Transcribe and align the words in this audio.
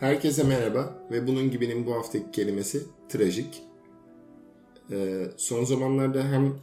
Herkese 0.00 0.42
merhaba 0.42 1.08
ve 1.10 1.26
bunun 1.26 1.50
gibinin 1.50 1.86
bu 1.86 1.94
haftaki 1.94 2.30
kelimesi 2.32 2.82
trajik. 3.08 3.62
Ee, 4.90 5.26
son 5.36 5.64
zamanlarda 5.64 6.28
hem 6.28 6.58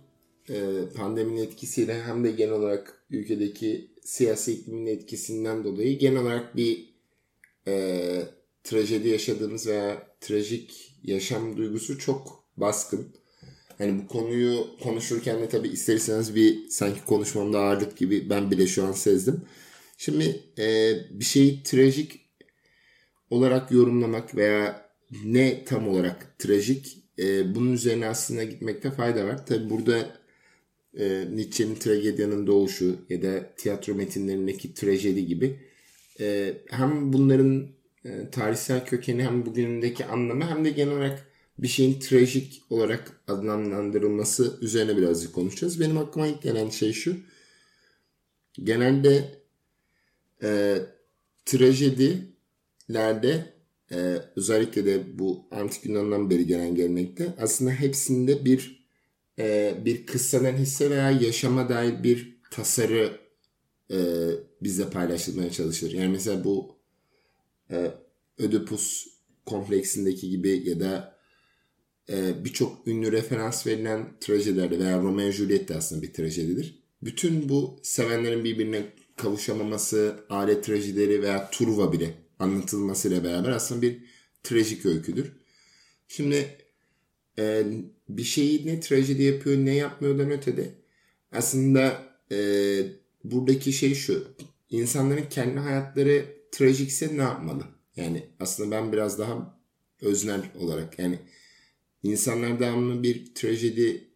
e, 0.49 0.86
pandeminin 0.95 1.41
etkisiyle 1.41 2.04
hem 2.04 2.23
de 2.23 2.31
genel 2.31 2.54
olarak 2.54 3.05
ülkedeki 3.09 3.91
siyasi 4.04 4.54
iklimin 4.54 4.86
etkisinden 4.86 5.63
dolayı 5.63 6.00
genel 6.00 6.21
olarak 6.21 6.55
bir 6.55 6.93
e, 7.68 8.23
trajedi 8.63 9.07
yaşadığımız 9.09 9.67
veya 9.67 10.07
trajik 10.21 10.95
yaşam 11.04 11.57
duygusu 11.57 11.99
çok 11.99 12.43
baskın. 12.57 13.07
Hani 13.77 14.04
bu 14.04 14.07
konuyu 14.07 14.68
konuşurken 14.83 15.39
de 15.39 15.49
tabii 15.49 15.69
isterseniz 15.69 16.35
bir 16.35 16.69
sanki 16.69 17.05
konuşmamda 17.05 17.60
ağırlık 17.60 17.97
gibi 17.97 18.29
ben 18.29 18.51
bile 18.51 18.68
şu 18.68 18.85
an 18.85 18.91
sezdim. 18.91 19.41
Şimdi 19.97 20.43
e, 20.60 20.96
bir 21.11 21.25
şeyi 21.25 21.63
trajik 21.63 22.26
olarak 23.29 23.71
yorumlamak 23.71 24.36
veya 24.36 24.89
ne 25.25 25.65
tam 25.65 25.87
olarak 25.87 26.39
trajik 26.39 26.97
e, 27.19 27.55
bunun 27.55 27.73
üzerine 27.73 28.07
aslında 28.07 28.43
gitmekte 28.43 28.91
fayda 28.91 29.25
var. 29.25 29.45
Tabi 29.45 29.69
burada 29.69 30.19
e, 30.99 31.27
Nietzsche'nin 31.32 31.75
tragedyanın 31.75 32.47
doğuşu 32.47 32.95
ya 33.09 33.21
da 33.21 33.55
tiyatro 33.58 33.95
metinlerindeki 33.95 34.73
trajedi 34.73 35.25
gibi 35.25 35.59
e, 36.19 36.58
hem 36.69 37.13
bunların 37.13 37.67
e, 38.05 38.30
tarihsel 38.31 38.85
kökeni 38.85 39.23
hem 39.23 39.45
bugünündeki 39.45 40.05
anlamı 40.05 40.49
hem 40.49 40.66
de 40.66 40.69
genel 40.69 40.94
olarak 40.94 41.27
bir 41.59 41.67
şeyin 41.67 41.99
trajik 41.99 42.61
olarak 42.69 43.21
adlandırılması 43.27 44.57
üzerine 44.61 44.97
birazcık 44.97 45.33
konuşacağız. 45.33 45.80
Benim 45.80 45.97
aklıma 45.97 46.27
ilk 46.27 46.41
gelen 46.41 46.69
şey 46.69 46.93
şu. 46.93 47.15
Genelde 48.63 49.41
e, 50.43 50.77
trajedilerde 52.88 53.53
e, 53.91 54.21
özellikle 54.35 54.85
de 54.85 55.19
bu 55.19 55.45
antik 55.52 55.85
Yunan'dan 55.85 56.30
beri 56.30 56.47
gelen 56.47 56.75
gelenekte 56.75 57.33
aslında 57.39 57.71
hepsinde 57.71 58.45
bir 58.45 58.88
e, 59.39 59.75
bir 59.85 60.05
kıssadan 60.05 60.53
hisse 60.53 60.89
veya 60.89 61.11
yaşama 61.11 61.69
dair 61.69 62.03
bir 62.03 62.38
tasarı 62.52 63.19
e, 63.91 63.97
bize 64.61 64.89
paylaşılmaya 64.89 65.52
çalışılır. 65.52 65.91
Yani 65.91 66.08
mesela 66.08 66.43
bu 66.43 66.75
e, 67.71 67.91
Ödipus 68.38 69.08
kompleksindeki 69.45 70.30
gibi 70.30 70.69
ya 70.69 70.80
da 70.80 71.17
e, 72.09 72.45
birçok 72.45 72.88
ünlü 72.88 73.11
referans 73.11 73.67
verilen 73.67 74.17
trajedilerde 74.21 74.80
veya 74.80 75.02
Romeo 75.02 75.31
Juliet 75.31 75.69
de 75.69 75.75
aslında 75.75 76.02
bir 76.02 76.13
trajedidir. 76.13 76.83
Bütün 77.03 77.49
bu 77.49 77.80
sevenlerin 77.83 78.43
birbirine 78.43 78.85
kavuşamaması, 79.15 80.25
alet 80.30 80.63
trajedileri 80.63 81.21
veya 81.21 81.49
turva 81.52 81.93
bile 81.93 82.27
anlatılmasıyla 82.39 83.23
beraber 83.23 83.49
aslında 83.49 83.81
bir 83.81 84.03
trajik 84.43 84.85
öyküdür. 84.85 85.31
Şimdi 86.07 86.57
e, 87.39 87.66
bir 88.09 88.23
şeyi 88.23 88.67
ne 88.67 88.80
trajedi 88.80 89.23
yapıyor 89.23 89.57
ne 89.57 89.75
yapmıyordan 89.75 90.31
ötede 90.31 90.71
aslında 91.31 92.03
e, 92.31 92.38
buradaki 93.23 93.73
şey 93.73 93.95
şu 93.95 94.27
insanların 94.69 95.25
kendi 95.30 95.59
hayatları 95.59 96.25
trajikse 96.52 97.17
ne 97.17 97.21
yapmalı? 97.21 97.63
Yani 97.95 98.23
aslında 98.39 98.71
ben 98.71 98.91
biraz 98.91 99.19
daha 99.19 99.59
öznel 100.02 100.41
olarak 100.59 100.99
yani 100.99 101.19
insanlar 102.03 102.59
devamlı 102.59 103.03
bir 103.03 103.35
trajedi 103.35 104.08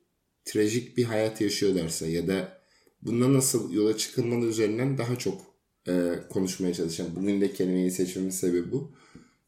trajik 0.45 0.97
bir 0.97 1.03
hayat 1.03 1.41
yaşıyorlarsa 1.41 2.07
ya 2.07 2.27
da 2.27 2.61
bunda 3.01 3.33
nasıl 3.33 3.73
yola 3.73 3.97
çıkılmalı 3.97 4.45
üzerinden 4.45 4.97
daha 4.97 5.15
çok 5.15 5.50
e, 5.87 6.13
konuşmaya 6.29 6.73
çalışacağım. 6.73 7.15
Bugün 7.15 7.41
de 7.41 7.53
kelimeyi 7.53 7.91
seçmemin 7.91 8.29
sebebi 8.29 8.71
bu. 8.71 8.91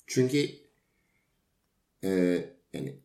Çünkü 0.07 0.49
e, 2.03 2.39
yani 2.73 2.99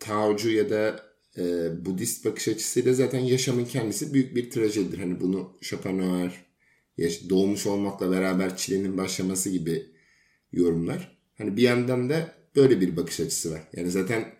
Taocu 0.00 0.50
ya 0.50 0.70
da 0.70 1.08
e, 1.38 1.44
Budist 1.84 2.24
bakış 2.24 2.48
açısıyla 2.48 2.92
zaten 2.94 3.18
yaşamın 3.18 3.64
kendisi 3.64 4.14
büyük 4.14 4.36
bir 4.36 4.50
trajedidir. 4.50 4.98
Hani 4.98 5.20
bunu 5.20 5.58
Schopenhauer 5.60 6.48
doğmuş 7.28 7.66
olmakla 7.66 8.10
beraber 8.10 8.56
çilenin 8.56 8.96
başlaması 8.96 9.50
gibi 9.50 9.86
yorumlar. 10.52 11.18
Hani 11.38 11.56
bir 11.56 11.62
yandan 11.62 12.10
da 12.10 12.34
böyle 12.56 12.80
bir 12.80 12.96
bakış 12.96 13.20
açısı 13.20 13.52
var. 13.52 13.62
Yani 13.72 13.90
zaten 13.90 14.34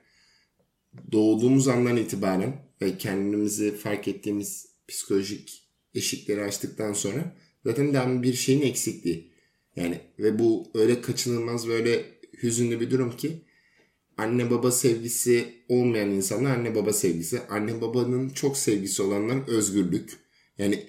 doğduğumuz 1.12 1.68
andan 1.68 1.96
itibaren 1.96 2.68
ve 2.82 2.98
kendimizi 2.98 3.76
fark 3.76 4.08
ettiğimiz 4.08 4.66
psikolojik 4.88 5.68
eşikleri 5.94 6.44
açtıktan 6.44 6.92
sonra 6.92 7.36
zaten 7.64 7.94
devamlı 7.94 8.22
bir 8.22 8.34
şeyin 8.34 8.62
eksikliği. 8.62 9.32
Yani 9.76 10.00
ve 10.18 10.38
bu 10.38 10.70
öyle 10.74 11.00
kaçınılmaz 11.00 11.68
böyle 11.68 12.04
hüzünlü 12.42 12.80
bir 12.80 12.90
durum 12.90 13.16
ki 13.16 13.42
anne 14.16 14.50
baba 14.50 14.70
sevgisi 14.70 15.54
olmayan 15.68 16.10
insanlar 16.10 16.56
anne 16.56 16.74
baba 16.74 16.92
sevgisi. 16.92 17.40
Anne 17.50 17.80
babanın 17.80 18.28
çok 18.28 18.56
sevgisi 18.56 19.02
olanlar 19.02 19.48
özgürlük. 19.48 20.16
Yani 20.58 20.86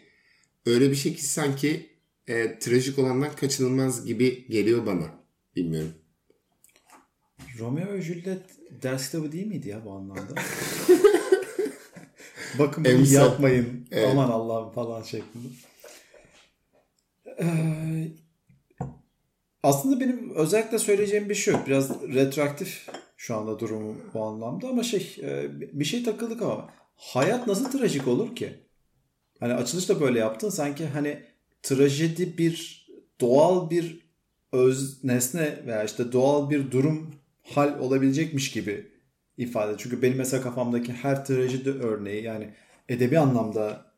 öyle 0.66 0.91
bir 0.91 0.96
şey 0.96 1.16
ki 1.16 1.25
sanki 1.25 1.90
e, 2.28 2.59
trajik 2.59 3.00
olanlar 3.00 3.35
kaçınılmaz 3.35 4.06
gibi 4.06 4.47
geliyor 4.50 4.85
bana. 4.85 5.19
Bilmiyorum. 5.56 5.91
Romeo 7.59 7.94
ve 7.94 8.02
Juliet 8.02 8.41
ders 8.84 9.06
kitabı 9.06 9.31
değil 9.31 9.47
miydi 9.47 9.69
ya 9.69 9.85
bu 9.85 9.91
anlamda? 9.91 10.34
Bakın 12.59 12.85
bunu 12.85 12.94
Emsal. 12.94 13.13
yapmayın. 13.13 13.88
Evet. 13.91 14.08
Aman 14.12 14.29
Allah'ım 14.29 14.72
falan 14.72 15.02
şeklinde. 15.02 15.47
Ee, 17.41 18.11
aslında 19.63 20.00
benim 20.00 20.35
özellikle 20.35 20.79
söyleyeceğim 20.79 21.29
bir 21.29 21.35
şey 21.35 21.53
yok. 21.53 21.67
Biraz 21.67 22.01
retroaktif 22.01 22.89
şu 23.17 23.35
anda 23.35 23.59
durumum 23.59 23.97
bu 24.13 24.23
anlamda 24.23 24.67
ama 24.67 24.83
şey 24.83 25.17
e, 25.22 25.47
bir 25.79 25.85
şey 25.85 26.03
takıldık 26.03 26.41
ama 26.41 26.69
hayat 26.95 27.47
nasıl 27.47 27.72
trajik 27.72 28.07
olur 28.07 28.35
ki? 28.35 28.53
Hani 29.39 29.53
açılışta 29.53 30.01
böyle 30.01 30.19
yaptın 30.19 30.49
sanki 30.49 30.85
hani 30.85 31.23
trajedi 31.63 32.38
bir 32.38 32.88
doğal 33.22 33.69
bir 33.69 34.09
öz 34.51 35.03
nesne 35.03 35.59
veya 35.66 35.83
işte 35.83 36.11
doğal 36.11 36.49
bir 36.49 36.72
durum 36.72 37.16
hal 37.44 37.79
olabilecekmiş 37.79 38.51
gibi 38.51 38.91
ifade. 39.38 39.75
Çünkü 39.78 40.01
benim 40.01 40.17
mesela 40.17 40.44
kafamdaki 40.44 40.94
her 40.94 41.25
trajedi 41.25 41.69
örneği 41.69 42.23
yani 42.23 42.53
edebi 42.89 43.19
anlamda 43.19 43.88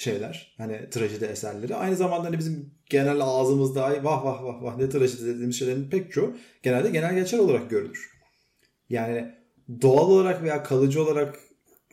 şeyler 0.00 0.54
hani 0.58 0.90
trajedi 0.90 1.24
eserleri 1.24 1.74
aynı 1.74 1.96
zamanda 1.96 2.24
hani 2.24 2.38
bizim 2.38 2.74
genel 2.90 3.20
ağzımızda 3.20 3.84
"Ay 3.84 4.04
vah 4.04 4.24
vah 4.24 4.42
vah 4.44 4.62
vah 4.62 4.76
ne 4.76 4.88
trajedi 4.88 5.26
dediğimiz 5.26 5.58
şeylerin 5.58 5.90
pek 5.90 6.12
çoğu 6.12 6.36
genelde 6.62 6.90
genel 6.90 7.14
geçer 7.14 7.38
olarak 7.38 7.70
görülür. 7.70 8.10
Yani 8.88 9.34
doğal 9.82 10.10
olarak 10.10 10.42
veya 10.42 10.62
kalıcı 10.62 11.02
olarak 11.02 11.38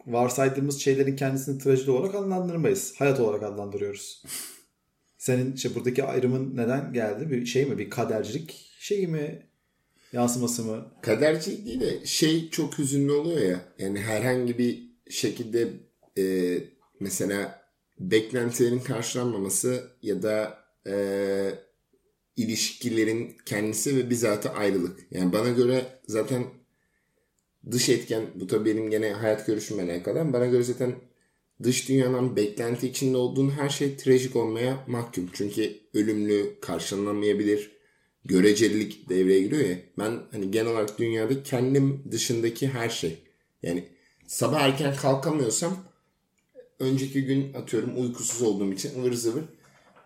varsaydığımız 0.05 0.79
şeylerin 0.79 1.15
kendisini 1.15 1.59
trajedi 1.59 1.91
olarak 1.91 2.15
adlandırmayız. 2.15 2.93
Hayat 2.97 3.19
olarak 3.19 3.43
adlandırıyoruz. 3.43 4.23
Senin 5.17 5.53
işte 5.53 5.75
buradaki 5.75 6.03
ayrımın 6.03 6.57
neden 6.57 6.93
geldi? 6.93 7.29
Bir 7.29 7.45
şey 7.45 7.65
mi? 7.65 7.77
Bir 7.77 7.89
kadercilik 7.89 8.71
şeyi 8.79 9.07
mi? 9.07 9.47
Yansıması 10.13 10.63
mı? 10.63 10.91
Kadercilik 11.01 11.65
değil 11.65 11.79
de 11.79 12.05
şey 12.05 12.49
çok 12.49 12.77
hüzünlü 12.77 13.11
oluyor 13.11 13.41
ya. 13.41 13.61
Yani 13.79 13.99
herhangi 13.99 14.57
bir 14.57 14.83
şekilde 15.09 15.67
e, 16.17 16.23
mesela 16.99 17.66
beklentilerin 17.99 18.79
karşılanmaması 18.79 19.91
ya 20.01 20.23
da 20.23 20.63
e, 20.87 20.95
ilişkilerin 22.35 23.37
kendisi 23.45 23.97
ve 23.97 24.09
bizatı 24.09 24.49
ayrılık. 24.49 24.99
Yani 25.11 25.33
bana 25.33 25.49
göre 25.49 25.85
zaten 26.07 26.43
dış 27.71 27.89
etken 27.89 28.23
bu 28.35 28.47
tabii 28.47 28.69
benim 28.69 28.89
gene 28.89 29.11
hayat 29.11 29.47
görüşümle 29.47 29.93
alakalı 29.93 30.33
bana 30.33 30.45
göre 30.45 30.63
zaten 30.63 30.95
dış 31.63 31.89
dünyadan 31.89 32.35
beklenti 32.35 32.87
içinde 32.87 33.17
olduğun 33.17 33.49
her 33.49 33.69
şey 33.69 33.97
trajik 33.97 34.35
olmaya 34.35 34.83
mahkum. 34.87 35.29
Çünkü 35.33 35.77
ölümlü, 35.93 36.59
karşılanamayabilir, 36.61 37.71
görecelilik 38.25 39.09
devreye 39.09 39.41
giriyor 39.41 39.69
ya. 39.69 39.77
Ben 39.99 40.19
hani 40.31 40.51
genel 40.51 40.71
olarak 40.71 40.99
dünyada 40.99 41.43
kendim 41.43 42.03
dışındaki 42.11 42.67
her 42.67 42.89
şey. 42.89 43.17
Yani 43.63 43.87
sabah 44.27 44.61
erken 44.61 44.95
kalkamıyorsam 44.95 45.77
önceki 46.79 47.25
gün 47.25 47.53
atıyorum 47.53 48.01
uykusuz 48.01 48.41
olduğum 48.41 48.73
için 48.73 48.99
ıvır 48.99 49.13
zıvır. 49.13 49.43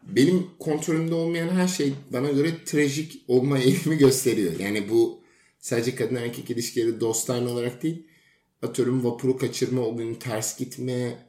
Benim 0.03 0.47
kontrolümde 0.59 1.13
olmayan 1.15 1.49
her 1.49 1.67
şey 1.67 1.93
bana 2.13 2.31
göre 2.31 2.51
trajik 2.65 3.23
olma 3.27 3.59
eğilimi 3.59 3.97
gösteriyor. 3.97 4.59
Yani 4.59 4.89
bu 4.89 5.21
sadece 5.59 5.95
kadın 5.95 6.15
erkek 6.15 6.49
ilişkileri 6.49 6.99
dostane 6.99 7.47
olarak 7.47 7.83
değil. 7.83 8.07
Atıyorum 8.61 9.03
vapuru 9.03 9.37
kaçırma, 9.37 9.81
o 9.81 9.97
gün 9.97 10.13
ters 10.13 10.57
gitme, 10.57 11.27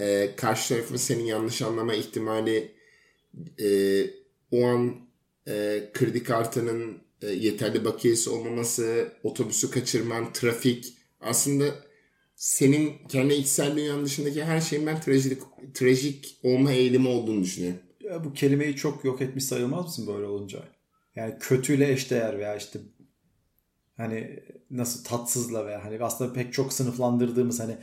e, 0.00 0.30
karşı 0.36 0.74
tarafın 0.74 0.96
senin 0.96 1.24
yanlış 1.24 1.62
anlama 1.62 1.94
ihtimali, 1.94 2.72
e, 3.60 3.68
o 4.50 4.66
an 4.66 4.96
e, 5.48 5.84
kredi 5.94 6.22
kartının 6.22 6.98
e, 7.22 7.26
yeterli 7.26 7.84
bakiyesi 7.84 8.30
olmaması, 8.30 9.12
otobüsü 9.22 9.70
kaçırman, 9.70 10.32
trafik. 10.32 10.94
Aslında 11.20 11.87
senin 12.38 12.98
kendi 13.08 13.34
içsel 13.34 13.76
dünyanın 13.76 14.04
dışındaki 14.04 14.44
her 14.44 14.60
şeyin 14.60 14.86
ben 14.86 15.00
trajik, 15.00 15.42
trajik 15.74 16.38
olma 16.42 16.72
eğilimi 16.72 17.08
olduğunu 17.08 17.42
düşünüyorum. 17.42 17.80
Ya 18.00 18.24
bu 18.24 18.32
kelimeyi 18.32 18.76
çok 18.76 19.04
yok 19.04 19.20
etmiş 19.20 19.44
sayılmaz 19.44 19.84
mısın 19.84 20.06
böyle 20.06 20.26
olunca? 20.26 20.62
Yani 21.16 21.34
kötüyle 21.40 21.92
eşdeğer 21.92 22.38
veya 22.38 22.56
işte 22.56 22.78
hani 23.96 24.42
nasıl 24.70 25.04
tatsızla 25.04 25.66
veya 25.66 25.84
hani 25.84 26.04
aslında 26.04 26.32
pek 26.32 26.52
çok 26.52 26.72
sınıflandırdığımız 26.72 27.60
hani 27.60 27.76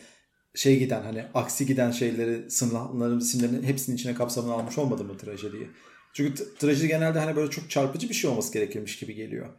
şey 0.54 0.80
giden 0.80 1.02
hani 1.02 1.26
aksi 1.34 1.66
giden 1.66 1.92
şeyleri 1.92 2.52
sınıflandırdığımız 2.52 3.28
isimlerin 3.28 3.64
hepsinin 3.64 3.96
içine 3.96 4.14
kapsamını 4.14 4.54
almış 4.54 4.78
olmadı 4.78 5.04
mı 5.04 5.18
trajediyi? 5.18 5.68
Çünkü 6.14 6.58
trajedi 6.60 6.88
genelde 6.88 7.20
hani 7.20 7.36
böyle 7.36 7.52
çok 7.52 7.70
çarpıcı 7.70 8.10
bir 8.10 8.14
şey 8.14 8.30
olması 8.30 8.54
gerekirmiş 8.54 9.00
gibi 9.00 9.16
geliyor. 9.16 9.50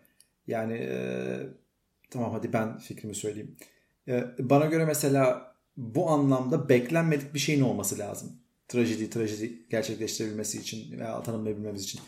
Yani 0.47 0.75
e, 0.75 0.99
tamam 2.11 2.33
hadi 2.33 2.53
ben 2.53 2.79
fikrimi 2.79 3.15
söyleyeyim. 3.15 3.57
E, 4.09 4.25
bana 4.39 4.67
göre 4.67 4.85
mesela 4.85 5.55
bu 5.77 6.11
anlamda 6.11 6.69
beklenmedik 6.69 7.35
bir 7.35 7.39
şeyin 7.39 7.61
olması 7.61 7.99
lazım. 7.99 8.33
Trajedi 8.69 9.11
trajedi 9.11 9.67
gerçekleştirebilmesi 9.71 10.59
için 10.61 10.99
veya 10.99 11.23
tanımlayabilmemiz 11.23 11.83
için. 11.83 12.01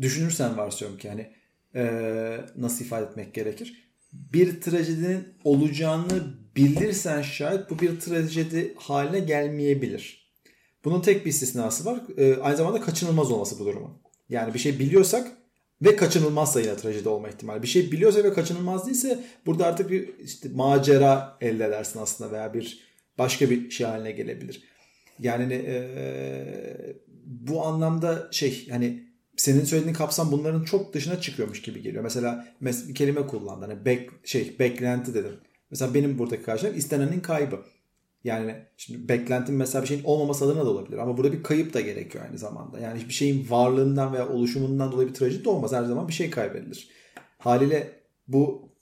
Düşünürsen 0.00 0.56
varsayıyorum 0.56 1.00
ki 1.00 1.08
hani 1.08 1.32
e, 1.74 2.40
nasıl 2.56 2.84
ifade 2.84 3.06
etmek 3.06 3.34
gerekir? 3.34 3.92
Bir 4.12 4.60
trajedinin 4.60 5.28
olacağını 5.44 6.34
bilirsen 6.56 7.22
şayet 7.22 7.70
bu 7.70 7.78
bir 7.78 8.00
trajedi 8.00 8.74
haline 8.76 9.18
gelmeyebilir. 9.18 10.32
Bunun 10.84 11.00
tek 11.00 11.24
bir 11.24 11.30
istisnası 11.30 11.84
var. 11.84 12.00
E, 12.16 12.36
aynı 12.36 12.56
zamanda 12.56 12.80
kaçınılmaz 12.80 13.30
olması 13.30 13.58
bu 13.58 13.64
durumun. 13.64 14.02
Yani 14.28 14.54
bir 14.54 14.58
şey 14.58 14.78
biliyorsak 14.78 15.32
ve 15.82 15.96
kaçınılmazsa 15.96 16.60
yine 16.60 16.76
trajedi 16.76 17.08
olma 17.08 17.28
ihtimali. 17.28 17.62
Bir 17.62 17.68
şey 17.68 17.92
biliyorsa 17.92 18.24
ve 18.24 18.32
kaçınılmaz 18.32 18.86
değilse 18.86 19.24
burada 19.46 19.66
artık 19.66 19.90
bir 19.90 20.18
işte 20.18 20.48
macera 20.54 21.38
elde 21.40 21.64
edersin 21.64 22.00
aslında 22.00 22.32
veya 22.32 22.54
bir 22.54 22.80
başka 23.18 23.50
bir 23.50 23.70
şey 23.70 23.86
haline 23.86 24.12
gelebilir. 24.12 24.62
Yani 25.18 25.54
e, 25.54 26.96
bu 27.24 27.66
anlamda 27.66 28.28
şey 28.30 28.68
hani 28.68 29.06
senin 29.36 29.64
söylediğin 29.64 29.94
kapsam 29.94 30.32
bunların 30.32 30.64
çok 30.64 30.94
dışına 30.94 31.20
çıkıyormuş 31.20 31.62
gibi 31.62 31.82
geliyor. 31.82 32.02
Mesela 32.02 32.48
bir 32.60 32.94
kelime 32.94 33.26
kullandın. 33.26 33.68
Hani 33.68 33.84
bek, 33.84 34.10
şey 34.24 34.58
beklenti 34.58 35.14
dedim. 35.14 35.40
Mesela 35.70 35.94
benim 35.94 36.18
buradaki 36.18 36.42
karşılığım 36.42 36.76
istenenin 36.76 37.20
kaybı. 37.20 37.60
Yani 38.24 38.54
şimdi 38.76 39.08
beklentim 39.08 39.56
mesela 39.56 39.82
bir 39.82 39.88
şeyin 39.88 40.04
olmaması 40.04 40.44
adına 40.44 40.66
da 40.66 40.70
olabilir. 40.70 40.98
Ama 40.98 41.16
burada 41.16 41.32
bir 41.32 41.42
kayıp 41.42 41.74
da 41.74 41.80
gerekiyor 41.80 42.24
aynı 42.24 42.38
zamanda. 42.38 42.80
Yani 42.80 43.00
bir 43.08 43.14
şeyin 43.14 43.50
varlığından 43.50 44.12
veya 44.12 44.28
oluşumundan 44.28 44.92
dolayı 44.92 45.08
bir 45.08 45.14
trajedi 45.14 45.48
olmaz. 45.48 45.72
Her 45.72 45.84
zaman 45.84 46.08
bir 46.08 46.12
şey 46.12 46.30
kaybedilir. 46.30 46.90
Haliyle 47.38 47.92
bu 48.28 48.72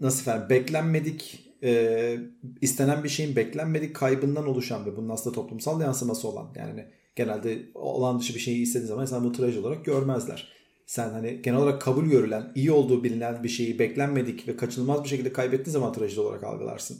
nasıl 0.00 0.20
efendim 0.20 0.48
beklenmedik 0.50 1.46
e, 1.62 2.18
istenen 2.60 3.04
bir 3.04 3.08
şeyin 3.08 3.36
beklenmedik 3.36 3.96
kaybından 3.96 4.46
oluşan 4.46 4.86
ve 4.86 4.96
bunun 4.96 5.08
aslında 5.08 5.34
toplumsal 5.34 5.80
yansıması 5.80 6.28
olan 6.28 6.52
yani 6.56 6.86
genelde 7.16 7.62
olan 7.74 8.20
dışı 8.20 8.34
bir 8.34 8.40
şeyi 8.40 8.62
istediğin 8.62 8.88
zaman 8.88 9.02
insan 9.02 9.24
bu 9.24 9.32
trajedi 9.32 9.66
olarak 9.66 9.84
görmezler. 9.84 10.52
Sen 10.86 11.10
hani 11.10 11.42
genel 11.42 11.58
olarak 11.58 11.80
kabul 11.80 12.04
görülen, 12.04 12.52
iyi 12.54 12.72
olduğu 12.72 13.04
bilinen 13.04 13.44
bir 13.44 13.48
şeyi 13.48 13.78
beklenmedik 13.78 14.48
ve 14.48 14.56
kaçınılmaz 14.56 15.04
bir 15.04 15.08
şekilde 15.08 15.32
kaybettiğin 15.32 15.72
zaman 15.72 15.92
trajedi 15.92 16.20
olarak 16.20 16.44
algılarsın. 16.44 16.98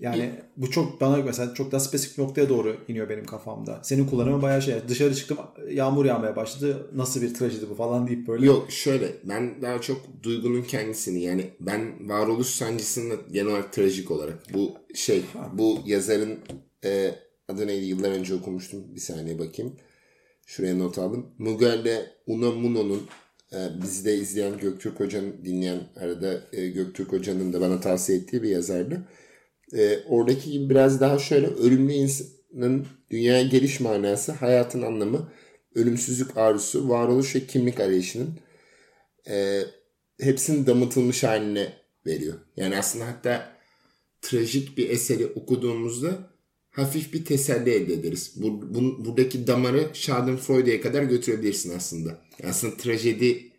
Yani 0.00 0.32
bu 0.56 0.70
çok 0.70 1.00
bana 1.00 1.16
mesela 1.16 1.54
çok 1.54 1.72
daha 1.72 1.80
spesifik 1.80 2.18
noktaya 2.18 2.48
doğru 2.48 2.76
iniyor 2.88 3.08
benim 3.08 3.26
kafamda. 3.26 3.80
Senin 3.82 4.06
kullanımın 4.06 4.42
bayağı 4.42 4.62
şey. 4.62 4.74
Dışarı 4.88 5.14
çıktım 5.14 5.38
yağmur 5.70 6.04
yağmaya 6.04 6.36
başladı. 6.36 6.90
Nasıl 6.94 7.22
bir 7.22 7.34
trajedi 7.34 7.70
bu 7.70 7.74
falan 7.74 8.06
deyip 8.06 8.28
böyle. 8.28 8.46
Yok 8.46 8.72
şöyle 8.72 9.12
ben 9.24 9.62
daha 9.62 9.80
çok 9.80 10.00
duygunun 10.22 10.62
kendisini 10.62 11.22
yani 11.22 11.50
ben 11.60 12.08
varoluş 12.08 12.46
sancısını 12.46 13.14
genel 13.32 13.46
olarak 13.46 13.72
trajik 13.72 14.10
olarak 14.10 14.54
bu 14.54 14.74
şey 14.94 15.22
bu 15.52 15.78
yazarın 15.86 16.38
e, 16.84 17.14
adı 17.48 17.66
neydi 17.66 17.84
yıllar 17.84 18.10
önce 18.10 18.34
okumuştum. 18.34 18.94
Bir 18.94 19.00
saniye 19.00 19.38
bakayım. 19.38 19.76
Şuraya 20.46 20.76
not 20.76 20.98
aldım. 20.98 21.26
Mugalle 21.38 22.06
Unamuno'nun 22.26 23.02
e, 23.52 23.58
bizi 23.82 24.04
de 24.04 24.14
izleyen 24.14 24.58
Göktürk 24.58 25.00
Hoca'nın 25.00 25.44
dinleyen 25.44 25.80
arada 25.96 26.40
e, 26.52 26.68
Göktürk 26.68 27.12
Hoca'nın 27.12 27.52
da 27.52 27.60
bana 27.60 27.80
tavsiye 27.80 28.18
ettiği 28.18 28.42
bir 28.42 28.48
yazardı 28.48 29.02
e, 29.72 29.98
oradaki 30.08 30.50
gibi 30.50 30.70
biraz 30.70 31.00
daha 31.00 31.18
şöyle 31.18 31.46
ölümlü 31.46 31.92
insanın 31.92 32.86
dünyaya 33.10 33.42
geliş 33.42 33.80
manası, 33.80 34.32
hayatın 34.32 34.82
anlamı, 34.82 35.32
ölümsüzlük 35.74 36.36
arzusu, 36.36 36.88
varoluş 36.88 37.36
ve 37.36 37.46
kimlik 37.46 37.80
arayışının 37.80 38.38
e, 39.28 39.62
hepsinin 40.20 40.66
damıtılmış 40.66 41.24
haline 41.24 41.72
veriyor. 42.06 42.34
Yani 42.56 42.78
aslında 42.78 43.06
hatta 43.06 43.52
trajik 44.22 44.78
bir 44.78 44.90
eseri 44.90 45.26
okuduğumuzda 45.26 46.08
hafif 46.70 47.12
bir 47.12 47.24
teselli 47.24 47.70
elde 47.70 47.94
ederiz. 47.94 48.32
Bu, 48.36 48.74
bu, 48.74 49.04
buradaki 49.04 49.46
damarı 49.46 49.90
Schadenfreude'ye 49.92 50.80
kadar 50.80 51.02
götürebilirsin 51.02 51.76
aslında. 51.76 52.18
Aslında 52.44 52.76
trajedi 52.76 53.56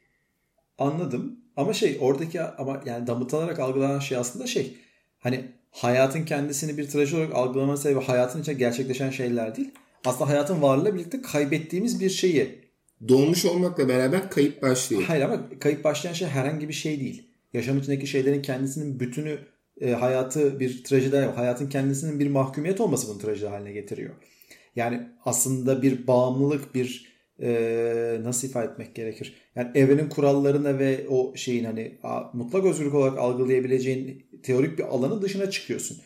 Anladım. 0.78 1.40
Ama 1.56 1.74
şey 1.74 1.98
oradaki 2.00 2.42
ama 2.42 2.84
yani 2.86 3.08
damıtılarak 3.08 3.60
algılanan 3.60 4.00
şey 4.00 4.18
aslında 4.18 4.48
şey 4.48 4.78
hani 5.20 5.52
hayatın 5.72 6.26
kendisini 6.26 6.78
bir 6.78 6.88
trajedi 6.88 7.16
olarak 7.16 7.36
algılama 7.36 7.78
sebebi 7.78 8.04
hayatın 8.04 8.42
içinde 8.42 8.56
gerçekleşen 8.56 9.10
şeyler 9.10 9.56
değil. 9.56 9.72
Aslında 10.06 10.30
hayatın 10.30 10.62
varlığıyla 10.62 10.96
birlikte 10.96 11.22
kaybettiğimiz 11.22 12.00
bir 12.00 12.10
şeyi. 12.10 12.68
Doğmuş 13.08 13.46
olmakla 13.46 13.88
beraber 13.88 14.30
kayıp 14.30 14.62
başlıyor. 14.62 15.04
Hayır 15.08 15.22
ama 15.22 15.50
kayıp 15.60 15.84
başlayan 15.84 16.14
şey 16.14 16.28
herhangi 16.28 16.68
bir 16.68 16.74
şey 16.74 17.00
değil. 17.00 17.30
Yaşam 17.54 17.78
içindeki 17.78 18.08
şeylerin 18.08 18.42
kendisinin 18.42 19.00
bütünü 19.00 19.40
e, 19.82 19.92
hayatı 19.92 20.60
bir 20.60 20.84
trajedi, 20.84 21.18
hayatın 21.18 21.70
kendisinin 21.70 22.20
bir 22.20 22.28
mahkumiyet 22.28 22.82
olması 22.82 23.10
bunu 23.10 23.20
trajedi 23.20 23.48
haline 23.48 23.72
getiriyor. 23.72 24.16
Yani 24.76 25.08
aslında 25.26 25.82
bir 25.82 26.08
bağımlılık, 26.08 26.76
bir 26.76 27.18
e, 27.42 28.20
nasıl 28.24 28.48
ifade 28.48 28.72
etmek 28.72 28.96
gerekir? 28.96 29.34
Yani 29.56 29.72
evrenin 29.76 30.10
kurallarına 30.10 30.80
ve 30.80 31.08
o 31.10 31.36
şeyin 31.36 31.64
hani 31.64 31.98
mutlak 32.34 32.66
özgürlük 32.66 32.94
olarak 32.94 33.18
algılayabileceğin 33.18 34.27
teorik 34.42 34.78
bir 34.80 34.84
alanın 34.84 35.22
dışına 35.22 35.50
çıkıyorsun. 35.50 35.98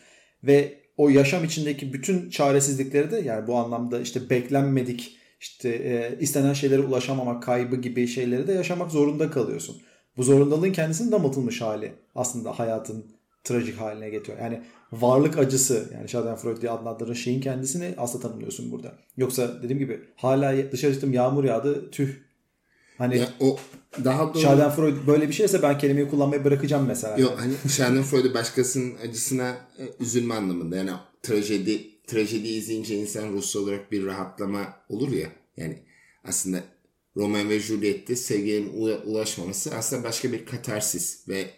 Ve 0.44 0.82
o 0.96 1.08
yaşam 1.08 1.44
içindeki 1.44 1.92
bütün 1.92 2.30
çaresizlikleri 2.30 3.10
de 3.10 3.16
yani 3.16 3.46
bu 3.46 3.56
anlamda 3.56 4.00
işte 4.00 4.30
beklenmedik 4.30 5.16
işte 5.40 5.68
e, 5.68 6.16
istenen 6.20 6.52
şeylere 6.52 6.80
ulaşamamak 6.80 7.42
kaybı 7.42 7.76
gibi 7.76 8.06
şeyleri 8.06 8.46
de 8.46 8.52
yaşamak 8.52 8.90
zorunda 8.90 9.30
kalıyorsun. 9.30 9.82
Bu 10.16 10.22
zorundalığın 10.22 10.72
kendisinin 10.72 11.12
damıtılmış 11.12 11.60
hali 11.60 11.92
aslında 12.14 12.58
hayatın 12.58 13.06
trajik 13.44 13.80
haline 13.80 14.10
getiriyor. 14.10 14.38
Yani 14.38 14.62
varlık 14.92 15.38
acısı 15.38 15.90
yani 15.94 16.08
Schadenfreude 16.08 16.60
diye 16.60 16.70
adlandırılan 16.70 17.14
şeyin 17.14 17.40
kendisini 17.40 17.94
aslında 17.98 18.28
tanımlıyorsun 18.28 18.72
burada. 18.72 18.94
Yoksa 19.16 19.62
dediğim 19.62 19.78
gibi 19.78 20.00
hala 20.16 20.72
dışarı 20.72 20.92
çıktım 20.92 21.12
yağmur 21.12 21.44
yağdı 21.44 21.90
tüh. 21.90 22.31
Hani 23.02 23.18
ya 23.18 23.28
o 23.40 23.58
daha 24.04 24.34
doğru. 24.34 24.42
Schadenfreude 24.42 25.06
böyle 25.06 25.28
bir 25.28 25.32
şeyse 25.32 25.62
ben 25.62 25.78
kelimeyi 25.78 26.08
kullanmayı 26.08 26.44
bırakacağım 26.44 26.86
mesela. 26.86 27.18
Yok 27.18 27.34
hani 27.38 27.54
Schadenfreude 27.72 28.34
başkasının 28.34 28.94
acısına 29.08 29.56
e, 29.78 29.84
üzülme 30.00 30.34
anlamında. 30.34 30.76
Yani 30.76 30.90
trajedi 31.22 31.92
trajedi 32.06 32.48
izleyince 32.48 32.96
insan 32.96 33.32
ruhsal 33.32 33.60
olarak 33.60 33.92
bir 33.92 34.06
rahatlama 34.06 34.76
olur 34.88 35.12
ya. 35.12 35.28
Yani 35.56 35.82
aslında 36.24 36.64
Romeo 37.16 37.48
ve 37.48 37.60
Juliet'te 37.60 38.16
sevginin 38.16 38.72
ulaşmaması 39.06 39.74
aslında 39.74 40.04
başka 40.04 40.32
bir 40.32 40.46
katarsis 40.46 41.28
ve 41.28 41.50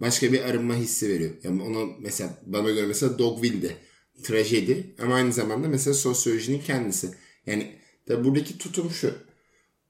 başka 0.00 0.32
bir 0.32 0.40
arınma 0.40 0.74
hissi 0.74 1.08
veriyor. 1.08 1.30
Yani 1.42 1.62
onu 1.62 1.92
mesela 2.00 2.30
bana 2.46 2.70
göre 2.70 2.86
mesela 2.86 3.18
Dogville'de 3.18 3.76
trajedi 4.22 4.94
ama 5.02 5.14
aynı 5.14 5.32
zamanda 5.32 5.68
mesela 5.68 5.94
sosyolojinin 5.94 6.60
kendisi. 6.60 7.10
Yani 7.46 7.72
tabi 8.06 8.24
buradaki 8.24 8.58
tutum 8.58 8.90
şu. 8.90 9.14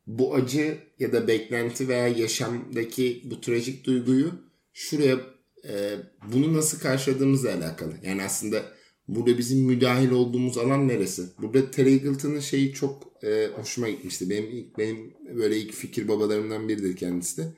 Bu 0.07 0.35
acı 0.35 0.79
ya 0.99 1.13
da 1.13 1.29
beklenti 1.29 1.89
veya 1.89 2.09
yaşamdaki 2.09 3.23
bu 3.25 3.41
trajik 3.41 3.85
duyguyu 3.87 4.33
şuraya 4.73 5.21
e, 5.69 5.97
bunu 6.33 6.55
nasıl 6.55 6.81
karşıladığımızla 6.81 7.55
alakalı. 7.55 7.95
Yani 8.03 8.23
aslında 8.23 8.63
burada 9.09 9.39
bizim 9.39 9.67
müdahil 9.67 10.11
olduğumuz 10.11 10.59
alan 10.59 10.89
neresi? 10.89 11.23
Burada 11.39 11.71
Terry 11.71 11.93
Eagleton'ın 11.93 12.41
şeyi 12.41 12.73
çok 12.73 13.25
e, 13.25 13.51
hoşuma 13.57 13.89
gitmişti. 13.89 14.31
Benim 14.31 14.51
ilk 14.51 14.79
benim 14.79 15.15
böyle 15.37 15.57
ilk 15.59 15.73
fikir 15.73 16.09
babalarımdan 16.09 16.69
biridir 16.69 16.97
kendisi 16.97 17.43
de. 17.43 17.53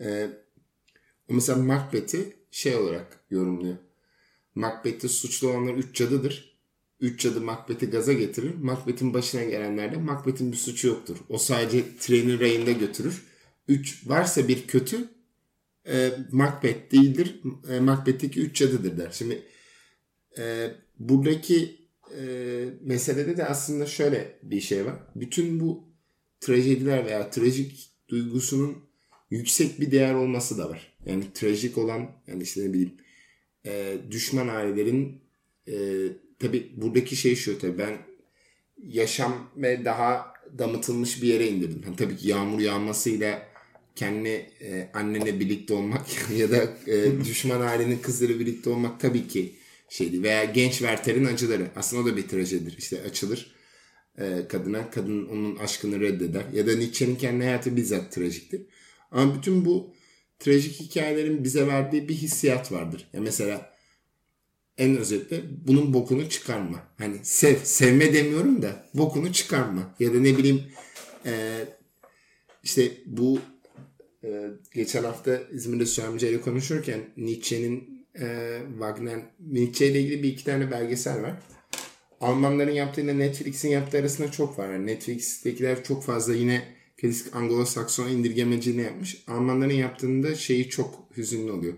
E, 0.00 0.30
mesela 1.28 1.58
Macbeth'i 1.58 2.36
şey 2.50 2.76
olarak 2.76 3.24
yorumluyor. 3.30 3.76
Macbeth'te 4.54 5.08
suçlu 5.08 5.48
olanlar 5.48 5.74
üç 5.74 5.96
cadıdır. 5.96 6.49
Üç 7.00 7.20
cadı 7.20 7.40
Macbeth'i 7.40 7.90
gaza 7.90 8.12
getirir. 8.12 8.54
Macbeth'in 8.54 9.14
başına 9.14 9.44
gelenlerde 9.44 9.96
Macbeth'in 9.96 10.52
bir 10.52 10.56
suçu 10.56 10.88
yoktur. 10.88 11.16
O 11.28 11.38
sadece 11.38 11.84
trenin 12.00 12.40
rayında 12.40 12.72
götürür. 12.72 13.22
Üç 13.68 14.08
varsa 14.08 14.48
bir 14.48 14.66
kötü 14.66 15.08
e, 15.88 16.10
Macbeth 16.32 16.92
değildir. 16.92 17.40
E, 17.70 17.80
Macbeth'teki 17.80 18.40
üç 18.40 18.56
cadıdır 18.56 18.98
der. 18.98 19.10
Şimdi 19.12 19.42
e, 20.38 20.70
buradaki 20.98 21.80
e, 22.18 22.24
meselede 22.80 23.36
de 23.36 23.46
aslında 23.46 23.86
şöyle 23.86 24.38
bir 24.42 24.60
şey 24.60 24.86
var. 24.86 24.96
Bütün 25.16 25.60
bu 25.60 25.84
trajediler 26.40 27.06
veya 27.06 27.30
trajik 27.30 27.90
duygusunun 28.08 28.90
yüksek 29.30 29.80
bir 29.80 29.90
değer 29.90 30.14
olması 30.14 30.58
da 30.58 30.70
var. 30.70 30.96
Yani 31.06 31.24
trajik 31.34 31.78
olan 31.78 32.10
yani 32.26 32.42
işte 32.42 32.64
ne 32.64 32.72
bileyim 32.72 32.94
e, 33.66 33.96
düşman 34.10 34.48
ailelerin 34.48 35.20
e, 35.68 35.74
tabi 36.38 36.72
buradaki 36.76 37.16
şey 37.16 37.36
şu 37.36 37.58
tabi 37.58 37.78
ben 37.78 37.98
yaşam 38.82 39.50
ve 39.56 39.84
daha 39.84 40.32
damıtılmış 40.58 41.22
bir 41.22 41.28
yere 41.28 41.48
indirdim. 41.48 41.82
Yani 41.84 41.96
tabii 41.96 42.16
ki 42.16 42.28
yağmur 42.28 42.60
yağmasıyla 42.60 43.50
kendi 43.94 44.28
e, 44.60 44.90
annene 44.94 45.40
birlikte 45.40 45.74
olmak 45.74 46.06
ya 46.36 46.50
da 46.50 46.56
e, 46.86 47.24
düşman 47.24 47.60
ailenin 47.60 47.98
kızları 47.98 48.40
birlikte 48.40 48.70
olmak 48.70 49.00
tabii 49.00 49.28
ki 49.28 49.52
şeydi. 49.88 50.22
Veya 50.22 50.44
genç 50.44 50.72
Werther'in 50.72 51.24
acıları. 51.24 51.66
Aslında 51.76 52.02
o 52.02 52.06
da 52.06 52.16
bir 52.16 52.28
trajedidir. 52.28 52.78
İşte 52.78 53.02
açılır 53.02 53.54
e, 54.18 54.48
kadına. 54.48 54.90
Kadın 54.90 55.26
onun 55.26 55.56
aşkını 55.56 56.00
reddeder. 56.00 56.44
Ya 56.52 56.66
da 56.66 56.76
Nietzsche'nin 56.76 57.16
kendi 57.16 57.44
hayatı 57.44 57.76
bizzat 57.76 58.12
trajiktir. 58.12 58.62
Ama 59.10 59.34
bütün 59.34 59.64
bu 59.64 59.94
trajik 60.38 60.80
hikayelerin 60.80 61.44
bize 61.44 61.66
verdiği 61.66 62.08
bir 62.08 62.14
hissiyat 62.14 62.72
vardır. 62.72 63.08
Ya 63.12 63.20
mesela 63.20 63.72
en 64.80 64.96
özetle 64.96 65.42
bunun 65.66 65.94
bokunu 65.94 66.28
çıkarma. 66.28 66.82
Hani 66.98 67.16
sev, 67.22 67.56
sevme 67.64 68.14
demiyorum 68.14 68.62
da 68.62 68.86
bokunu 68.94 69.32
çıkarma. 69.32 69.94
Ya 70.00 70.14
da 70.14 70.20
ne 70.20 70.38
bileyim 70.38 70.62
e, 71.26 71.64
işte 72.62 72.92
bu 73.06 73.38
e, 74.24 74.46
geçen 74.74 75.04
hafta 75.04 75.42
İzmir'de 75.52 76.28
ile 76.28 76.40
konuşurken 76.40 77.00
Nietzsche'nin 77.16 78.06
e, 78.20 78.58
Wagner, 78.70 79.20
Nietzsche 79.40 79.86
ile 79.86 80.00
ilgili 80.00 80.22
bir 80.22 80.28
iki 80.28 80.44
tane 80.44 80.70
belgesel 80.70 81.22
var. 81.22 81.34
Almanların 82.20 82.72
yaptığıyla 82.72 83.14
Netflix'in 83.14 83.68
yaptığı 83.68 83.98
arasında 83.98 84.30
çok 84.30 84.58
var. 84.58 84.72
Yani 84.72 84.86
Netflix'tekiler 84.86 85.84
çok 85.84 86.04
fazla 86.04 86.34
yine 86.34 86.62
klasik 86.96 87.34
Anglo-Sakson 87.34 88.10
indirgemeciliğini 88.10 88.82
yapmış. 88.86 89.24
Almanların 89.26 89.74
yaptığında 89.74 90.34
şeyi 90.34 90.68
çok 90.68 91.08
hüzünlü 91.16 91.52
oluyor. 91.52 91.74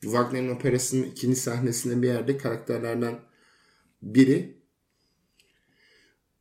Wagner'in 0.00 0.48
operasının 0.48 1.02
ikinci 1.02 1.36
sahnesinde 1.36 2.02
bir 2.02 2.06
yerde 2.06 2.38
karakterlerden 2.38 3.18
biri 4.02 4.56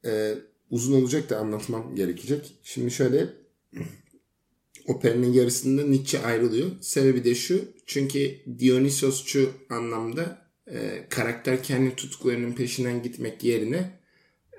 e, 0.05 0.35
uzun 0.69 1.01
olacak 1.01 1.29
da 1.29 1.37
anlatmam 1.37 1.95
gerekecek. 1.95 2.55
Şimdi 2.63 2.91
şöyle 2.91 3.29
operanın 4.87 5.33
yarısında 5.33 5.83
Nietzsche 5.83 6.19
ayrılıyor. 6.19 6.71
Sebebi 6.81 7.23
de 7.23 7.35
şu. 7.35 7.65
Çünkü 7.85 8.35
Dionysosçu 8.59 9.51
anlamda 9.69 10.45
e, 10.67 11.05
karakter 11.09 11.63
kendi 11.63 11.95
tutkularının 11.95 12.53
peşinden 12.53 13.03
gitmek 13.03 13.43
yerine 13.43 13.99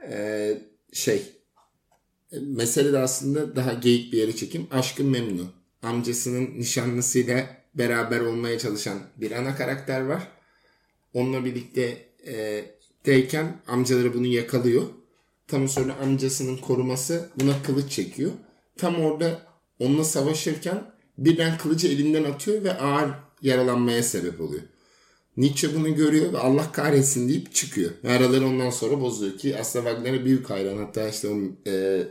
e, 0.08 0.58
şey 0.92 1.22
e, 2.32 2.38
mesele 2.38 2.92
de 2.92 2.98
aslında 2.98 3.56
daha 3.56 3.72
geyik 3.72 4.12
bir 4.12 4.18
yere 4.18 4.36
çekim. 4.36 4.66
Aşkın 4.70 5.06
Memnu. 5.06 5.52
Amcasının 5.82 6.58
nişanlısıyla 6.58 7.55
beraber 7.78 8.20
olmaya 8.20 8.58
çalışan 8.58 8.98
bir 9.16 9.32
ana 9.32 9.56
karakter 9.56 10.00
var. 10.00 10.28
Onunla 11.14 11.44
birlikte 11.44 12.06
e, 12.26 12.64
deyken 13.06 13.60
amcaları 13.66 14.14
bunu 14.14 14.26
yakalıyor. 14.26 14.82
Tam 15.48 15.68
sonra 15.68 15.94
amcasının 15.94 16.56
koruması 16.56 17.30
buna 17.40 17.62
kılıç 17.62 17.90
çekiyor. 17.92 18.30
Tam 18.76 19.00
orada 19.00 19.42
onunla 19.78 20.04
savaşırken 20.04 20.94
birden 21.18 21.58
kılıcı 21.58 21.88
elinden 21.88 22.24
atıyor 22.24 22.64
ve 22.64 22.78
ağır 22.78 23.10
yaralanmaya 23.42 24.02
sebep 24.02 24.40
oluyor. 24.40 24.62
Nietzsche 25.36 25.74
bunu 25.74 25.94
görüyor 25.94 26.32
ve 26.32 26.38
Allah 26.38 26.72
kahretsin 26.72 27.28
deyip 27.28 27.54
çıkıyor. 27.54 27.90
Ve 28.04 28.12
araları 28.12 28.46
ondan 28.46 28.70
sonra 28.70 29.00
bozuyor 29.00 29.38
ki 29.38 29.56
aslında 29.58 29.90
Wagner'e 29.90 30.24
büyük 30.24 30.50
hayran. 30.50 30.76
Hatta 30.76 31.08
işte 31.08 31.28
o 31.28 31.36
e, 31.70 32.02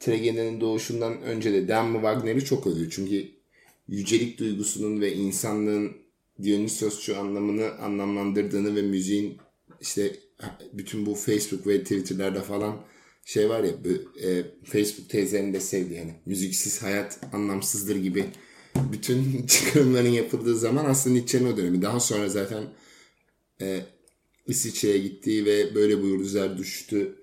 Tragedy'nin 0.00 0.60
doğuşundan 0.60 1.22
önce 1.22 1.52
de 1.52 1.68
Demme 1.68 1.98
Wagner'i 1.98 2.44
çok 2.44 2.66
övüyor. 2.66 2.90
Çünkü 2.90 3.33
yücelik 3.88 4.38
duygusunun 4.38 5.00
ve 5.00 5.14
insanlığın 5.14 5.92
Dionysosçu 6.42 7.18
anlamını 7.18 7.70
anlamlandırdığını 7.70 8.76
ve 8.76 8.82
müziğin 8.82 9.38
işte 9.80 10.16
bütün 10.72 11.06
bu 11.06 11.14
Facebook 11.14 11.66
ve 11.66 11.82
Twitter'larda 11.82 12.42
falan 12.42 12.84
şey 13.24 13.48
var 13.48 13.64
ya 13.64 13.72
e, 14.22 14.44
Facebook 14.64 15.10
teyzenin 15.10 15.54
de 15.54 15.60
sevdiği 15.60 15.98
yani 15.98 16.14
müziksiz 16.26 16.82
hayat 16.82 17.20
anlamsızdır 17.32 17.96
gibi 17.96 18.24
bütün 18.92 19.46
çıkarımların 19.46 20.08
yapıldığı 20.08 20.58
zaman 20.58 20.84
aslında 20.84 21.14
Nietzsche'nin 21.14 21.52
o 21.52 21.56
dönemi. 21.56 21.82
Daha 21.82 22.00
sonra 22.00 22.28
zaten 22.28 22.64
e, 23.60 23.80
İsviçre'ye 24.46 24.98
gittiği 24.98 25.44
ve 25.44 25.74
böyle 25.74 26.02
buyurdu 26.02 26.58
düştü 26.58 27.16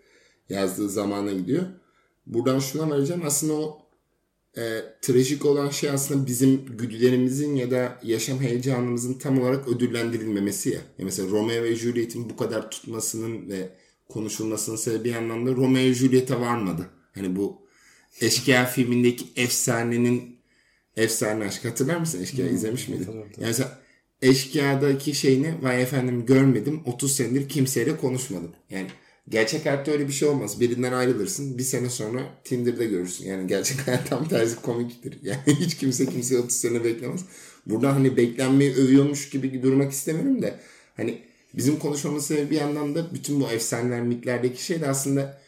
yazdığı 0.49 0.89
zamana 0.89 1.31
gidiyor. 1.31 1.63
Buradan 2.25 2.59
şuna 2.59 2.89
varacağım. 2.89 3.21
Aslında 3.25 3.53
o 3.53 3.80
e, 4.57 4.81
trajik 5.01 5.45
olan 5.45 5.69
şey 5.69 5.89
aslında 5.89 6.27
bizim 6.27 6.65
güdülerimizin 6.77 7.55
ya 7.55 7.71
da 7.71 7.99
yaşam 8.03 8.39
heyecanımızın 8.39 9.13
tam 9.13 9.41
olarak 9.41 9.67
ödüllendirilmemesi 9.67 10.69
ya. 10.69 10.81
ya 10.97 11.05
mesela 11.05 11.31
Romeo 11.31 11.63
ve 11.63 11.75
Juliet'in 11.75 12.29
bu 12.29 12.37
kadar 12.37 12.71
tutmasının 12.71 13.49
ve 13.49 13.69
konuşulmasının 14.09 14.75
sebebi 14.75 15.03
bir 15.03 15.15
anlamda 15.15 15.51
Romeo 15.51 15.93
Juliet'e 15.93 16.39
varmadı. 16.39 16.89
Hani 17.15 17.35
bu 17.35 17.61
Eşkıya 18.21 18.65
filmindeki 18.65 19.25
efsanenin 19.35 20.39
efsane 20.97 21.45
aşk 21.45 21.65
hatırlar 21.65 21.97
mısın? 21.97 22.21
Eşkıya 22.21 22.47
hmm, 22.47 22.55
izlemiş 22.55 22.87
miydin? 22.87 23.07
Yani 23.11 23.25
mesela 23.37 23.81
Eşkıya'daki 24.21 25.13
şeyini 25.13 25.55
vay 25.61 25.81
efendim 25.81 26.25
görmedim 26.25 26.81
30 26.85 27.15
senedir 27.15 27.49
kimseyle 27.49 27.97
konuşmadım. 27.97 28.51
Yani 28.69 28.87
Gerçek 29.29 29.65
hayatta 29.65 29.91
öyle 29.91 30.07
bir 30.07 30.13
şey 30.13 30.27
olmaz. 30.27 30.59
Birinden 30.59 30.93
ayrılırsın. 30.93 31.57
Bir 31.57 31.63
sene 31.63 31.89
sonra 31.89 32.21
Tinder'da 32.43 32.83
görürsün. 32.83 33.25
Yani 33.29 33.47
gerçek 33.47 33.79
hayat 33.87 34.09
tam 34.09 34.27
tersi 34.27 34.61
komiktir. 34.61 35.17
Yani 35.23 35.39
hiç 35.47 35.77
kimse 35.77 36.05
kimse 36.05 36.39
30 36.39 36.55
sene 36.57 36.83
beklemez. 36.83 37.21
Burada 37.65 37.95
hani 37.95 38.17
beklenmeyi 38.17 38.73
övüyormuş 38.73 39.29
gibi 39.29 39.63
durmak 39.63 39.91
istemiyorum 39.91 40.41
da 40.41 40.59
hani 40.97 41.21
bizim 41.53 41.79
konuşmamız 41.79 42.25
sebebi 42.25 42.49
bir 42.49 42.55
yandan 42.55 42.95
da 42.95 43.13
bütün 43.13 43.41
bu 43.41 43.47
efsaneler, 43.47 44.01
mitlerdeki 44.01 44.63
şey 44.63 44.81
de 44.81 44.89
aslında 44.89 45.41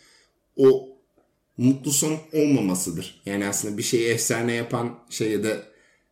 o 0.56 0.90
mutlu 1.58 1.92
son 1.92 2.18
olmamasıdır. 2.34 3.22
Yani 3.26 3.48
aslında 3.48 3.78
bir 3.78 3.84
şeyi 3.84 4.08
efsane 4.08 4.54
yapan 4.54 5.00
şey 5.10 5.32
ya 5.32 5.44
da 5.44 5.64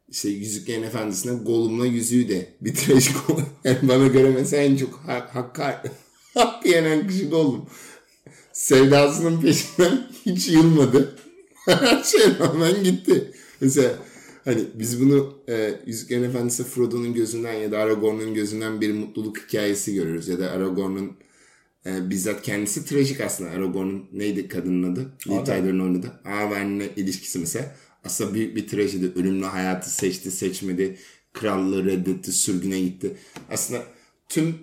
işte 0.10 0.30
Yüzüklerin 0.30 0.84
Efendisi'ne 0.84 1.44
Gollum'la 1.44 1.86
yüzüğü 1.86 2.30
de 2.30 2.50
bir 2.62 2.76
trajik 2.76 3.16
Yani 3.64 3.78
bana 3.82 4.08
göre 4.08 4.30
mesela 4.30 4.64
en 4.64 4.78
çok 4.78 4.96
Hakkari 5.08 5.92
Hak 6.34 6.66
yenen 6.66 7.08
kişi 7.08 7.30
Gollum. 7.30 7.66
Sevdasının 8.54 9.42
peşinden 9.42 10.08
hiç 10.26 10.48
yılmadı. 10.48 11.16
Her 11.66 12.04
şey 12.04 12.22
rağmen 12.40 12.84
gitti. 12.84 13.32
Mesela 13.62 13.96
hani 14.46 14.64
biz 14.74 15.02
bunu 15.02 15.38
e, 15.50 15.74
Yüzüklerin 15.86 16.24
Efendisi 16.24 16.64
Frodo'nun 16.64 17.14
gözünden 17.14 17.54
ya 17.54 17.72
da 17.72 17.80
Aragorn'un 17.80 18.34
gözünden 18.34 18.82
bir 18.82 18.94
mutluluk 18.94 19.38
hikayesi 19.38 19.94
görüyoruz. 19.94 20.28
Ya 20.28 20.40
da 20.40 20.52
Aragorn'un 20.52 21.12
e, 21.86 22.10
bizzat 22.10 22.42
kendisi 22.42 22.86
trajik 22.86 23.22
aslında. 23.22 23.50
Aragorn'un 23.50 24.06
neydi 24.14 24.48
kadının 24.48 24.94
adı? 24.94 25.12
Liv 25.28 25.46
Tyler'ın 25.46 25.80
oynadı. 25.80 26.12
Avern'le 26.26 26.90
ilişkisi 26.96 27.40
mesela. 27.40 27.76
Aslında 28.04 28.34
büyük 28.34 28.56
bir 28.56 28.68
trajedi. 28.68 29.20
Ölümlü 29.20 29.46
hayatı 29.46 29.90
seçti, 29.90 30.32
seçmedi. 30.32 30.98
Krallığı 31.34 31.86
reddetti, 31.86 32.32
sürgüne 32.32 32.82
gitti. 32.82 33.18
Aslında 33.50 33.84
tüm 34.30 34.56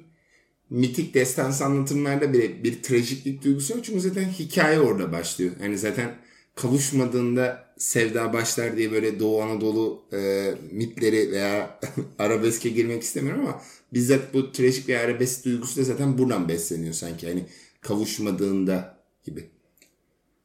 mitik 0.70 1.14
destansı 1.14 1.64
anlatımlarda 1.64 2.32
bile 2.32 2.64
bir 2.64 2.82
trajiklik 2.82 3.44
duygusu 3.44 3.72
yok. 3.72 3.84
Çünkü 3.84 4.00
zaten 4.00 4.28
hikaye 4.28 4.80
orada 4.80 5.12
başlıyor. 5.12 5.52
Yani 5.62 5.78
zaten 5.78 6.14
kavuşmadığında 6.54 7.68
sevda 7.78 8.32
başlar 8.32 8.76
diye 8.76 8.92
böyle 8.92 9.20
Doğu 9.20 9.42
Anadolu 9.42 10.02
e, 10.12 10.54
mitleri 10.72 11.32
veya 11.32 11.80
arabeske 12.18 12.68
girmek 12.68 13.02
istemiyorum 13.02 13.40
ama 13.46 13.62
bizzat 13.92 14.34
bu 14.34 14.52
trajik 14.52 14.88
ve 14.88 14.98
arabesk 14.98 15.44
duygusu 15.44 15.80
da 15.80 15.84
zaten 15.84 16.18
buradan 16.18 16.48
besleniyor 16.48 16.94
sanki. 16.94 17.28
Hani 17.28 17.44
kavuşmadığında 17.80 18.98
gibi. 19.24 19.50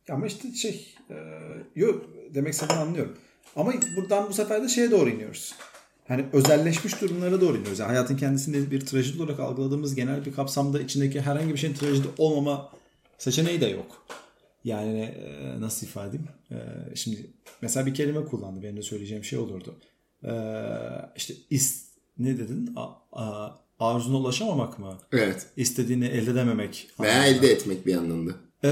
Ama 0.10 0.28
işte 0.28 0.54
şey 0.54 0.96
e, 1.10 1.16
yok 1.76 2.06
demek 2.34 2.54
istediğini 2.54 2.80
anlıyorum. 2.80 3.18
Ama 3.56 3.74
buradan 3.96 4.30
bu 4.30 4.34
sefer 4.34 4.64
de 4.64 4.70
şeye 4.70 4.92
doğru 4.92 5.10
iniyoruz 5.10 5.56
hani 6.08 6.26
özelleşmiş 6.34 7.02
durumlara 7.02 7.42
doğru 7.42 7.58
iniyoruz. 7.58 7.80
Yani 7.80 7.88
hayatın 7.88 8.18
kendisinde 8.18 8.72
bir 8.72 8.86
trajedi 8.86 9.24
olarak 9.24 9.40
algıladığımız 9.40 9.96
genel 9.96 10.26
bir 10.26 10.34
kapsamda 10.34 10.82
içindeki 10.82 11.22
herhangi 11.22 11.54
bir 11.54 11.58
şeyin 11.58 11.74
trajedi 11.74 12.08
olmama 12.18 12.70
seçeneği 13.18 13.62
de 13.62 13.66
yok. 13.66 14.06
Yani 14.64 15.00
e, 15.00 15.62
nasıl 15.62 15.88
ifade 15.88 16.10
edeyim? 16.10 16.28
E, 16.52 16.56
şimdi 16.96 17.28
mesela 17.62 17.86
bir 17.86 17.94
kelime 17.94 18.26
kullandı. 18.26 18.64
Benim 18.64 18.78
de 18.78 18.82
söyleyeceğim 18.82 19.24
şey 19.24 19.40
olurdu. 19.40 19.76
E, 20.24 20.32
işte 21.16 21.34
is, 21.50 21.86
ne 22.20 22.38
dedin? 22.38 22.74
A, 22.76 22.90
a, 23.12 23.52
arzuna 23.80 24.18
ulaşamamak 24.18 24.80
mı? 24.80 24.98
Evet. 25.12 25.48
İstediğini 25.58 26.06
elde 26.06 26.32
edememek. 26.32 26.88
Veya 27.00 27.26
elde 27.26 27.48
etmek 27.48 27.86
bir 27.86 27.96
anlamda. 27.96 28.32
Ee, 28.64 28.70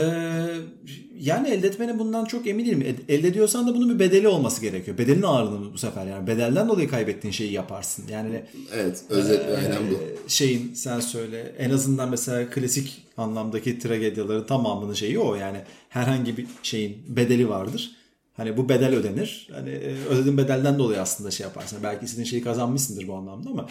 yani 1.20 1.50
elde 1.50 1.68
etmenin 1.68 2.00
bundan 2.00 2.26
çok 2.26 2.48
emin 2.48 2.66
değilim. 2.66 2.96
Elde 3.10 3.28
ediyorsan 3.28 3.68
da 3.68 3.76
bunun 3.76 3.90
bir 3.90 4.00
bedeli 4.00 4.28
olması 4.28 4.62
gerekiyor. 4.62 4.98
Bedelin 4.98 5.22
ağırlığını 5.22 5.74
bu 5.74 5.78
sefer 5.78 6.06
yani. 6.06 6.28
Bedelden 6.28 6.70
dolayı 6.70 6.90
kaybettiğin 6.90 7.32
şeyi 7.32 7.52
yaparsın. 7.52 8.06
Yani 8.10 8.44
Evet 8.74 9.04
özetle 9.10 9.52
e, 9.52 9.58
aynen 9.58 9.92
bu. 9.92 10.30
Şeyin 10.30 10.74
sen 10.74 11.00
söyle 11.00 11.56
en 11.58 11.70
azından 11.70 12.10
mesela 12.10 12.50
klasik 12.50 13.08
anlamdaki 13.18 13.80
tragedyaların 13.80 14.46
tamamının 14.46 14.94
şeyi 14.94 15.20
o. 15.20 15.36
Yani 15.36 15.58
herhangi 15.90 16.38
bir 16.38 16.46
şeyin 16.64 17.04
bedeli 17.08 17.50
vardır. 17.50 17.92
Hani 18.34 18.58
bu 18.58 18.70
bedel 18.70 18.96
ödenir. 18.96 19.50
Hani 19.52 19.70
e, 19.70 19.96
ödediğin 20.10 20.38
bedelden 20.38 20.80
dolayı 20.80 21.02
aslında 21.02 21.32
şey 21.32 21.44
yaparsın. 21.44 21.80
Belki 21.84 22.06
istediğin 22.06 22.26
şeyi 22.26 22.44
kazanmışsındır 22.44 23.08
bu 23.08 23.16
anlamda 23.16 23.50
ama 23.50 23.68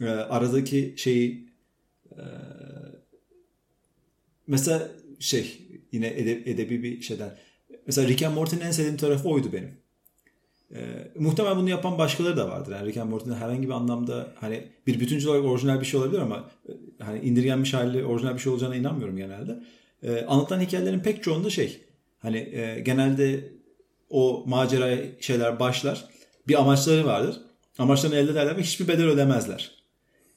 e, 0.00 0.06
aradaki 0.08 0.94
şeyi 0.96 1.48
e, 2.10 2.22
mesela 4.46 4.88
şey 5.20 5.58
yine 5.92 6.06
ede, 6.06 6.32
edebi 6.32 6.82
bir 6.82 7.02
şeyden. 7.02 7.36
Mesela 7.86 8.08
Rick 8.08 8.22
and 8.22 8.34
Morty'nin 8.34 8.60
en 8.60 8.70
sevdiğim 8.70 8.96
tarafı 8.96 9.28
oydu 9.28 9.52
benim. 9.52 9.70
E, 10.74 10.80
muhtemelen 11.18 11.56
bunu 11.56 11.70
yapan 11.70 11.98
başkaları 11.98 12.36
da 12.36 12.48
vardır. 12.48 12.72
Yani 12.72 12.88
Rick 12.88 12.96
and 12.96 13.10
Morty'nin 13.10 13.34
herhangi 13.34 13.68
bir 13.68 13.72
anlamda 13.72 14.32
hani 14.40 14.64
bir 14.86 15.00
bütüncül 15.00 15.28
olarak 15.28 15.44
orijinal 15.44 15.80
bir 15.80 15.86
şey 15.86 16.00
olabilir 16.00 16.18
ama 16.18 16.50
e, 16.68 16.72
hani 17.04 17.20
indirgenmiş 17.20 17.74
hali 17.74 18.04
orijinal 18.04 18.34
bir 18.34 18.38
şey 18.38 18.52
olacağına 18.52 18.76
inanmıyorum 18.76 19.16
genelde. 19.16 19.62
E, 20.02 20.24
anlatan 20.24 20.60
hikayelerin 20.60 21.00
pek 21.00 21.22
çoğunda 21.22 21.50
şey 21.50 21.80
hani 22.18 22.38
e, 22.38 22.80
genelde 22.80 23.52
o 24.10 24.44
macera 24.46 24.98
şeyler 25.20 25.60
başlar. 25.60 26.04
Bir 26.48 26.60
amaçları 26.60 27.04
vardır. 27.06 27.40
Amaçlarını 27.78 28.16
elde 28.16 28.30
ederler 28.30 28.56
ve 28.56 28.62
hiçbir 28.62 28.88
bedel 28.88 29.06
ödemezler. 29.06 29.79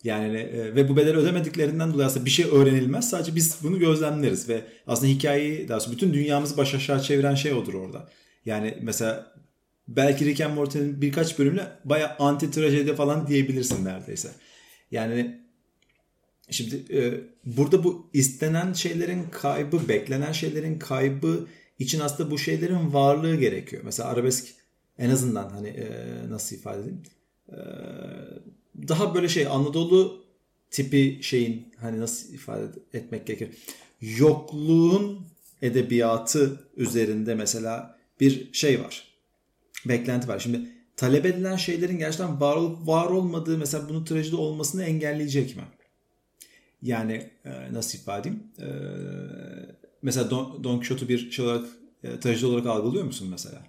Yani 0.03 0.37
e, 0.37 0.75
ve 0.75 0.89
bu 0.89 0.97
bedel 0.97 1.15
ödemediklerinden 1.15 1.93
dolayı 1.93 2.07
aslında 2.07 2.25
bir 2.25 2.29
şey 2.29 2.45
öğrenilmez. 2.45 3.09
Sadece 3.09 3.35
biz 3.35 3.57
bunu 3.63 3.79
gözlemleriz 3.79 4.49
ve 4.49 4.61
aslında 4.87 5.11
hikayeyi 5.11 5.67
daha 5.67 5.79
sonra 5.79 5.95
bütün 5.95 6.13
dünyamızı 6.13 6.57
baş 6.57 6.73
aşağı 6.73 7.01
çeviren 7.01 7.35
şey 7.35 7.53
odur 7.53 7.73
orada. 7.73 8.09
Yani 8.45 8.77
mesela 8.81 9.33
belki 9.87 10.25
Rick 10.25 10.41
and 10.41 10.53
Morty'nin 10.53 11.01
birkaç 11.01 11.39
bölümle 11.39 11.67
baya 11.85 12.15
anti 12.19 12.51
trajedi 12.51 12.95
falan 12.95 13.27
diyebilirsin 13.27 13.85
neredeyse. 13.85 14.29
Yani 14.91 15.39
şimdi 16.49 16.97
e, 16.97 17.21
burada 17.45 17.83
bu 17.83 18.09
istenen 18.13 18.73
şeylerin 18.73 19.23
kaybı, 19.31 19.87
beklenen 19.89 20.31
şeylerin 20.31 20.79
kaybı 20.79 21.47
için 21.79 21.99
aslında 21.99 22.31
bu 22.31 22.37
şeylerin 22.37 22.93
varlığı 22.93 23.35
gerekiyor. 23.35 23.81
Mesela 23.85 24.09
arabesk 24.09 24.47
en 24.97 25.09
azından 25.09 25.49
hani 25.49 25.67
e, 25.67 25.87
nasıl 26.29 26.55
ifade 26.55 26.81
edeyim? 26.81 27.01
E, 27.49 27.57
daha 28.87 29.15
böyle 29.15 29.29
şey 29.29 29.47
Anadolu 29.47 30.25
tipi 30.71 31.19
şeyin 31.21 31.73
hani 31.79 31.99
nasıl 31.99 32.33
ifade 32.33 32.65
etmek 32.93 33.27
gerekir? 33.27 33.49
Yokluğun 34.01 35.27
edebiyatı 35.61 36.69
üzerinde 36.77 37.35
mesela 37.35 37.99
bir 38.19 38.53
şey 38.53 38.79
var. 38.79 39.07
Beklenti 39.85 40.27
var. 40.27 40.39
Şimdi 40.39 40.69
talep 40.97 41.25
edilen 41.25 41.55
şeylerin 41.55 41.97
gerçekten 41.97 42.41
var 42.41 42.57
var 42.83 43.05
olmadığı 43.05 43.57
mesela 43.57 43.89
bunun 43.89 44.05
trajedi 44.05 44.35
olmasını 44.35 44.83
engelleyecek 44.83 45.55
mi? 45.55 45.63
Yani 46.81 47.29
e, 47.45 47.73
nasıl 47.73 47.97
ifade 47.97 48.19
edeyim? 48.21 48.43
E, 48.59 48.67
mesela 50.01 50.29
Don, 50.29 50.63
Don 50.63 50.77
Quixote'u 50.79 51.09
bir 51.09 51.31
şey 51.31 51.45
olarak 51.45 51.65
e, 52.03 52.19
trajedi 52.19 52.45
olarak 52.45 52.65
algılıyor 52.65 53.03
musun 53.05 53.27
mesela? 53.31 53.63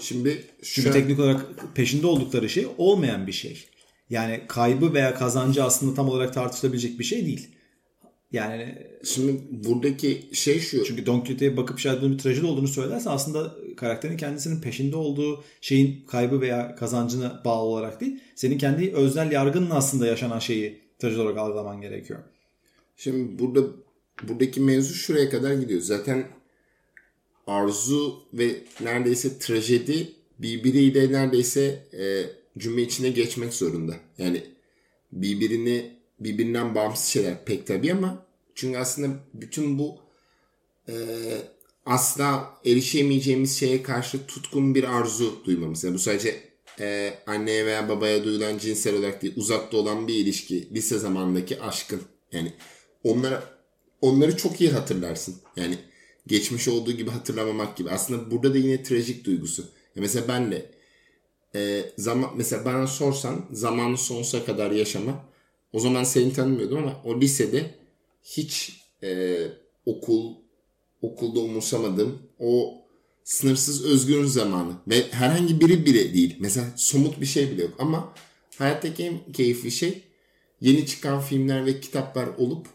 Şimdi 0.00 0.44
Çünkü 0.62 0.88
an... 0.88 0.92
teknik 0.92 1.18
olarak 1.18 1.46
peşinde 1.74 2.06
oldukları 2.06 2.48
şey 2.48 2.66
olmayan 2.78 3.26
bir 3.26 3.32
şey. 3.32 3.66
Yani 4.12 4.40
kaybı 4.48 4.94
veya 4.94 5.14
kazancı 5.14 5.64
aslında 5.64 5.94
tam 5.94 6.08
olarak 6.08 6.34
tartışılabilecek 6.34 6.98
bir 6.98 7.04
şey 7.04 7.26
değil. 7.26 7.48
Yani 8.32 8.78
şimdi 9.04 9.40
buradaki 9.50 10.28
şey 10.32 10.60
şu. 10.60 10.84
Çünkü 10.84 11.06
Don 11.06 11.20
Quixote'ye 11.20 11.56
bakıp 11.56 11.78
şayet 11.78 12.02
bir 12.02 12.18
trajedi 12.18 12.46
olduğunu 12.46 12.68
söylersen 12.68 13.10
aslında 13.10 13.54
karakterin 13.76 14.16
kendisinin 14.16 14.60
peşinde 14.60 14.96
olduğu 14.96 15.44
şeyin 15.60 16.04
kaybı 16.06 16.40
veya 16.40 16.74
kazancına 16.76 17.42
bağlı 17.44 17.66
olarak 17.66 18.00
değil. 18.00 18.20
Senin 18.34 18.58
kendi 18.58 18.92
öznel 18.92 19.32
yargınla 19.32 19.74
aslında 19.74 20.06
yaşanan 20.06 20.38
şeyi 20.38 20.80
trajedi 20.98 21.20
olarak 21.20 21.38
algılaman 21.38 21.80
gerekiyor. 21.80 22.20
Şimdi 22.96 23.38
burada 23.38 23.60
buradaki 24.22 24.60
mevzu 24.60 24.94
şuraya 24.94 25.30
kadar 25.30 25.54
gidiyor. 25.54 25.80
Zaten 25.80 26.28
arzu 27.46 28.22
ve 28.32 28.56
neredeyse 28.80 29.38
trajedi 29.38 30.12
birbiriyle 30.38 31.12
neredeyse 31.12 31.86
e, 31.92 32.41
cümle 32.58 32.82
içine 32.82 33.10
geçmek 33.10 33.54
zorunda. 33.54 33.96
Yani 34.18 34.44
birbirini 35.12 35.96
birbirinden 36.20 36.74
bağımsız 36.74 37.06
şeyler 37.06 37.44
pek 37.44 37.66
tabii 37.66 37.92
ama 37.92 38.26
çünkü 38.54 38.78
aslında 38.78 39.14
bütün 39.34 39.78
bu 39.78 39.98
e, 40.88 40.94
asla 41.86 42.58
erişemeyeceğimiz 42.64 43.58
şeye 43.58 43.82
karşı 43.82 44.26
tutkun 44.26 44.74
bir 44.74 44.84
arzu 44.84 45.42
duymamız. 45.44 45.84
Yani 45.84 45.94
bu 45.94 45.98
sadece 45.98 46.40
e, 46.80 47.14
anneye 47.26 47.66
veya 47.66 47.88
babaya 47.88 48.24
duyulan 48.24 48.58
cinsel 48.58 48.96
olarak 48.96 49.22
değil 49.22 49.34
uzakta 49.36 49.76
olan 49.76 50.08
bir 50.08 50.14
ilişki. 50.14 50.74
Lise 50.74 50.98
zamandaki 50.98 51.60
aşkın. 51.60 52.02
Yani 52.32 52.52
onlara 53.04 53.44
onları 54.00 54.36
çok 54.36 54.60
iyi 54.60 54.70
hatırlarsın. 54.70 55.36
Yani 55.56 55.78
geçmiş 56.26 56.68
olduğu 56.68 56.92
gibi 56.92 57.10
hatırlamamak 57.10 57.76
gibi. 57.76 57.90
Aslında 57.90 58.30
burada 58.30 58.54
da 58.54 58.58
yine 58.58 58.82
trajik 58.82 59.24
duygusu. 59.24 59.62
Ya 59.62 60.02
mesela 60.02 60.28
ben 60.28 60.52
de 60.52 60.70
e, 61.54 61.84
zaman 61.98 62.30
mesela 62.36 62.64
bana 62.64 62.86
sorsan 62.86 63.46
zamanı 63.52 63.98
sonsuza 63.98 64.44
kadar 64.44 64.70
yaşama 64.70 65.24
o 65.72 65.80
zaman 65.80 66.04
seni 66.04 66.32
tanımıyordum 66.32 66.78
ama 66.78 67.02
o 67.04 67.20
lisede 67.20 67.74
hiç 68.22 68.80
e, 69.02 69.38
okul 69.86 70.34
okulda 71.02 71.40
umursamadım. 71.40 72.22
O 72.38 72.82
sınırsız 73.24 73.84
özgür 73.84 74.24
zamanı 74.24 74.72
ve 74.88 75.10
herhangi 75.10 75.60
biri 75.60 75.86
bile 75.86 76.14
değil. 76.14 76.36
Mesela 76.40 76.66
somut 76.76 77.20
bir 77.20 77.26
şey 77.26 77.50
bile 77.50 77.62
yok 77.62 77.74
ama 77.78 78.14
hayattaki 78.58 79.04
en 79.04 79.32
keyifli 79.32 79.70
şey 79.70 80.02
yeni 80.60 80.86
çıkan 80.86 81.20
filmler 81.20 81.66
ve 81.66 81.80
kitaplar 81.80 82.26
olup 82.26 82.66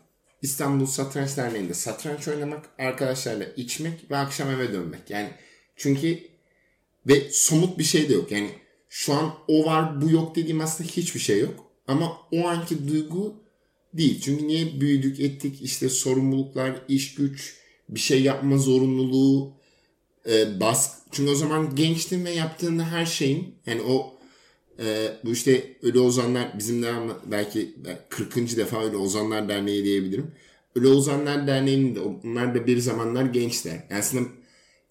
İstanbul 0.42 0.86
Satranç 0.86 1.38
Derneği'nde 1.38 1.74
satranç 1.74 2.28
oynamak, 2.28 2.66
arkadaşlarla 2.80 3.44
içmek 3.44 4.12
ve 4.12 4.18
akşam 4.18 4.50
eve 4.50 4.74
dönmek. 4.74 5.10
Yani 5.10 5.30
çünkü 5.76 6.20
ve 7.08 7.30
somut 7.32 7.78
bir 7.78 7.84
şey 7.84 8.10
de 8.10 8.14
yok. 8.14 8.32
Yani 8.32 8.50
şu 8.90 9.14
an 9.14 9.34
o 9.48 9.66
var 9.66 10.02
bu 10.02 10.10
yok 10.10 10.36
dediğim 10.36 10.62
aslında 10.62 10.90
hiçbir 10.90 11.20
şey 11.20 11.40
yok. 11.40 11.66
Ama 11.88 12.18
o 12.32 12.48
anki 12.48 12.88
duygu 12.88 13.36
değil. 13.94 14.22
Çünkü 14.22 14.48
niye 14.48 14.82
büyüdük 14.82 15.20
ettik 15.20 15.62
işte 15.62 15.90
sorumluluklar, 15.90 16.82
iş 16.88 17.16
güç, 17.16 17.58
bir 17.90 18.00
şey 18.00 18.22
yapma 18.22 18.58
zorunluluğu, 18.58 19.54
e, 20.30 20.60
baskı. 20.60 20.98
Çünkü 21.12 21.32
o 21.32 21.36
zaman 21.36 21.76
gençtin 21.76 22.26
ve 22.26 22.32
yaptığında 22.32 22.92
her 22.92 23.06
şeyin 23.06 23.56
yani 23.66 23.82
o 23.82 24.18
e, 24.80 25.14
bu 25.24 25.32
işte 25.32 25.78
Ölü 25.82 26.00
Ozanlar 26.00 26.60
bizim 26.60 26.84
de 26.84 26.94
belki 27.26 27.76
40. 28.10 28.58
defa 28.58 28.84
Ölü 28.84 28.98
Ozanlar 28.98 29.50
Derneği 29.50 29.84
diyebilirim. 29.84 30.32
Ölü 30.76 30.88
Ozanlar 30.88 31.48
Derneği'nin 31.48 31.96
de 31.96 32.00
onlar 32.00 32.56
da 32.56 32.68
bir 32.68 32.78
zamanlar 32.78 33.26
gençler. 33.26 33.86
Yani 33.90 34.00
aslında 34.00 34.30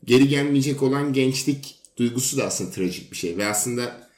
geri 0.04 0.28
gelmeyecek 0.28 0.82
olan 0.82 1.12
gençlik 1.12 1.76
duygusu 1.96 2.38
da 2.38 2.44
aslında 2.44 2.70
trajik 2.70 3.12
bir 3.12 3.16
şey. 3.16 3.36
Ve 3.36 3.46
aslında 3.46 4.08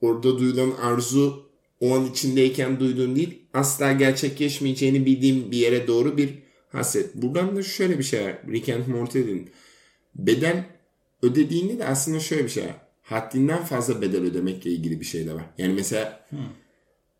orada 0.00 0.38
duyulan 0.38 0.70
arzu 0.70 1.46
o 1.80 1.96
an 1.96 2.04
içindeyken 2.04 2.80
duyduğun 2.80 3.16
değil 3.16 3.42
asla 3.54 3.92
gerçekleşmeyeceğini 3.92 5.06
bildiğim 5.06 5.50
bir 5.50 5.56
yere 5.56 5.86
doğru 5.86 6.16
bir 6.16 6.38
haset. 6.68 7.14
Buradan 7.14 7.56
da 7.56 7.62
şöyle 7.62 7.98
bir 7.98 8.04
şey 8.04 8.24
var. 8.24 8.38
Rick 8.48 8.68
and 8.68 8.86
Morty'nin 8.86 9.50
bedel 10.14 10.64
ödediğinde 11.22 11.78
de 11.78 11.86
aslında 11.86 12.20
şöyle 12.20 12.44
bir 12.44 12.48
şey 12.48 12.64
var. 12.64 12.76
Haddinden 13.02 13.64
fazla 13.64 14.02
bedel 14.02 14.22
ödemekle 14.22 14.70
ilgili 14.70 15.00
bir 15.00 15.04
şey 15.04 15.26
de 15.26 15.34
var. 15.34 15.44
Yani 15.58 15.72
mesela 15.72 16.26
hmm. 16.30 16.38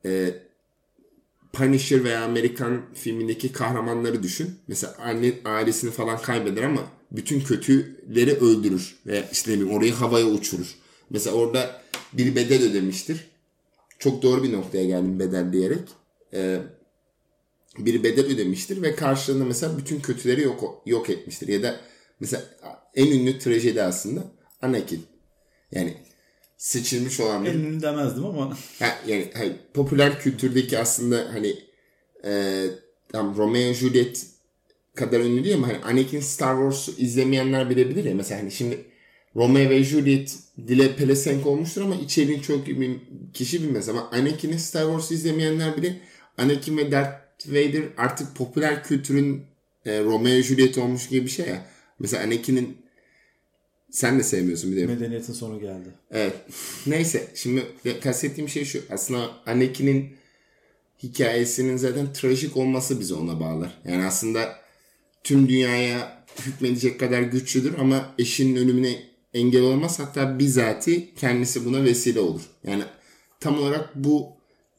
e, 0.04 0.34
Punisher 1.52 2.04
veya 2.04 2.24
Amerikan 2.24 2.82
filmindeki 2.94 3.52
kahramanları 3.52 4.22
düşün. 4.22 4.58
Mesela 4.68 4.94
anne 4.98 5.32
ailesini 5.44 5.90
falan 5.90 6.22
kaybeder 6.22 6.62
ama 6.62 6.82
bütün 7.10 7.40
kötüleri 7.40 8.34
öldürür. 8.34 8.96
Veya 9.06 9.28
işte 9.32 9.60
ne 9.60 9.64
orayı 9.64 9.92
havaya 9.92 10.26
uçurur. 10.26 10.74
Mesela 11.10 11.36
orada 11.36 11.82
bir 12.12 12.36
bedel 12.36 12.70
ödemiştir. 12.70 13.26
Çok 13.98 14.22
doğru 14.22 14.42
bir 14.42 14.52
noktaya 14.52 14.84
geldim 14.84 15.18
bedel 15.18 15.52
diyerek. 15.52 15.88
Ee, 16.34 16.60
bir 17.78 18.02
bedel 18.02 18.26
ödemiştir 18.26 18.82
ve 18.82 18.94
karşılığında 18.94 19.44
mesela 19.44 19.78
bütün 19.78 20.00
kötüleri 20.00 20.42
yok 20.42 20.82
yok 20.86 21.10
etmiştir. 21.10 21.48
Ya 21.48 21.62
da 21.62 21.80
mesela 22.20 22.44
en 22.94 23.06
ünlü 23.06 23.38
trajedi 23.38 23.82
aslında 23.82 24.24
Anakin. 24.62 25.06
Yani 25.72 25.96
seçilmiş 26.56 27.20
olan 27.20 27.44
bir... 27.44 27.50
En 27.50 27.54
ünlü 27.54 27.82
demezdim 27.82 28.26
ama. 28.26 28.56
Ha, 28.78 28.98
yani 29.06 29.30
hayır, 29.34 29.56
popüler 29.74 30.20
kültürdeki 30.20 30.78
aslında 30.78 31.28
hani 31.32 31.58
e, 32.24 32.64
tam 33.12 33.36
Romeo 33.36 33.72
Juliet 33.72 34.26
kadar 34.96 35.20
ünlü 35.20 35.44
değil 35.44 35.56
ama 35.56 35.68
hani 35.68 35.78
Anakin 35.78 36.20
Star 36.20 36.56
Wars 36.56 36.98
izlemeyenler 36.98 37.70
bilebilir 37.70 38.04
ya. 38.04 38.14
Mesela 38.14 38.40
hani 38.40 38.52
şimdi 38.52 38.78
Romeo 39.36 39.70
ve 39.70 39.84
Juliet 39.84 40.38
dile 40.68 40.96
pelesenk 40.96 41.46
olmuştur 41.46 41.82
ama 41.82 41.94
içeriğini 41.94 42.42
çok 42.42 42.66
bir 42.66 42.96
kişi 43.34 43.62
bilmez. 43.62 43.88
Ama 43.88 44.10
Anakin'i 44.10 44.58
Star 44.58 44.82
Wars 44.82 45.10
izlemeyenler 45.10 45.76
bile 45.76 46.00
Anakin 46.38 46.76
ve 46.76 46.92
Darth 46.92 47.48
Vader 47.48 47.82
artık 47.96 48.36
popüler 48.36 48.84
kültürün 48.84 49.42
e, 49.86 50.00
Romeo 50.00 50.40
Juliet 50.40 50.78
olmuş 50.78 51.08
gibi 51.08 51.24
bir 51.24 51.30
şey 51.30 51.46
ya. 51.46 51.66
Mesela 51.98 52.22
Anakin'in 52.24 52.76
sen 53.90 54.18
de 54.18 54.22
sevmiyorsun 54.22 54.72
bir 54.72 54.76
de. 54.76 54.86
Medeniyetin 54.86 55.32
sonu 55.32 55.60
geldi. 55.60 55.88
Evet. 56.10 56.34
Neyse. 56.86 57.26
Şimdi 57.34 57.62
kastettiğim 58.02 58.48
şey 58.48 58.64
şu. 58.64 58.82
Aslında 58.90 59.30
Anakin'in 59.46 60.16
hikayesinin 61.02 61.76
zaten 61.76 62.12
trajik 62.12 62.56
olması 62.56 63.00
bizi 63.00 63.14
ona 63.14 63.40
bağlar. 63.40 63.78
Yani 63.84 64.04
aslında 64.04 64.65
tüm 65.26 65.48
dünyaya 65.48 66.24
hükmedecek 66.46 67.00
kadar 67.00 67.22
güçlüdür 67.22 67.78
ama 67.78 68.14
eşinin 68.18 68.56
ölümüne 68.56 69.02
engel 69.34 69.62
olmaz. 69.62 69.98
Hatta 69.98 70.38
bizatihi 70.38 71.14
kendisi 71.14 71.64
buna 71.64 71.84
vesile 71.84 72.20
olur. 72.20 72.40
Yani 72.64 72.82
tam 73.40 73.58
olarak 73.58 73.90
bu 73.94 74.28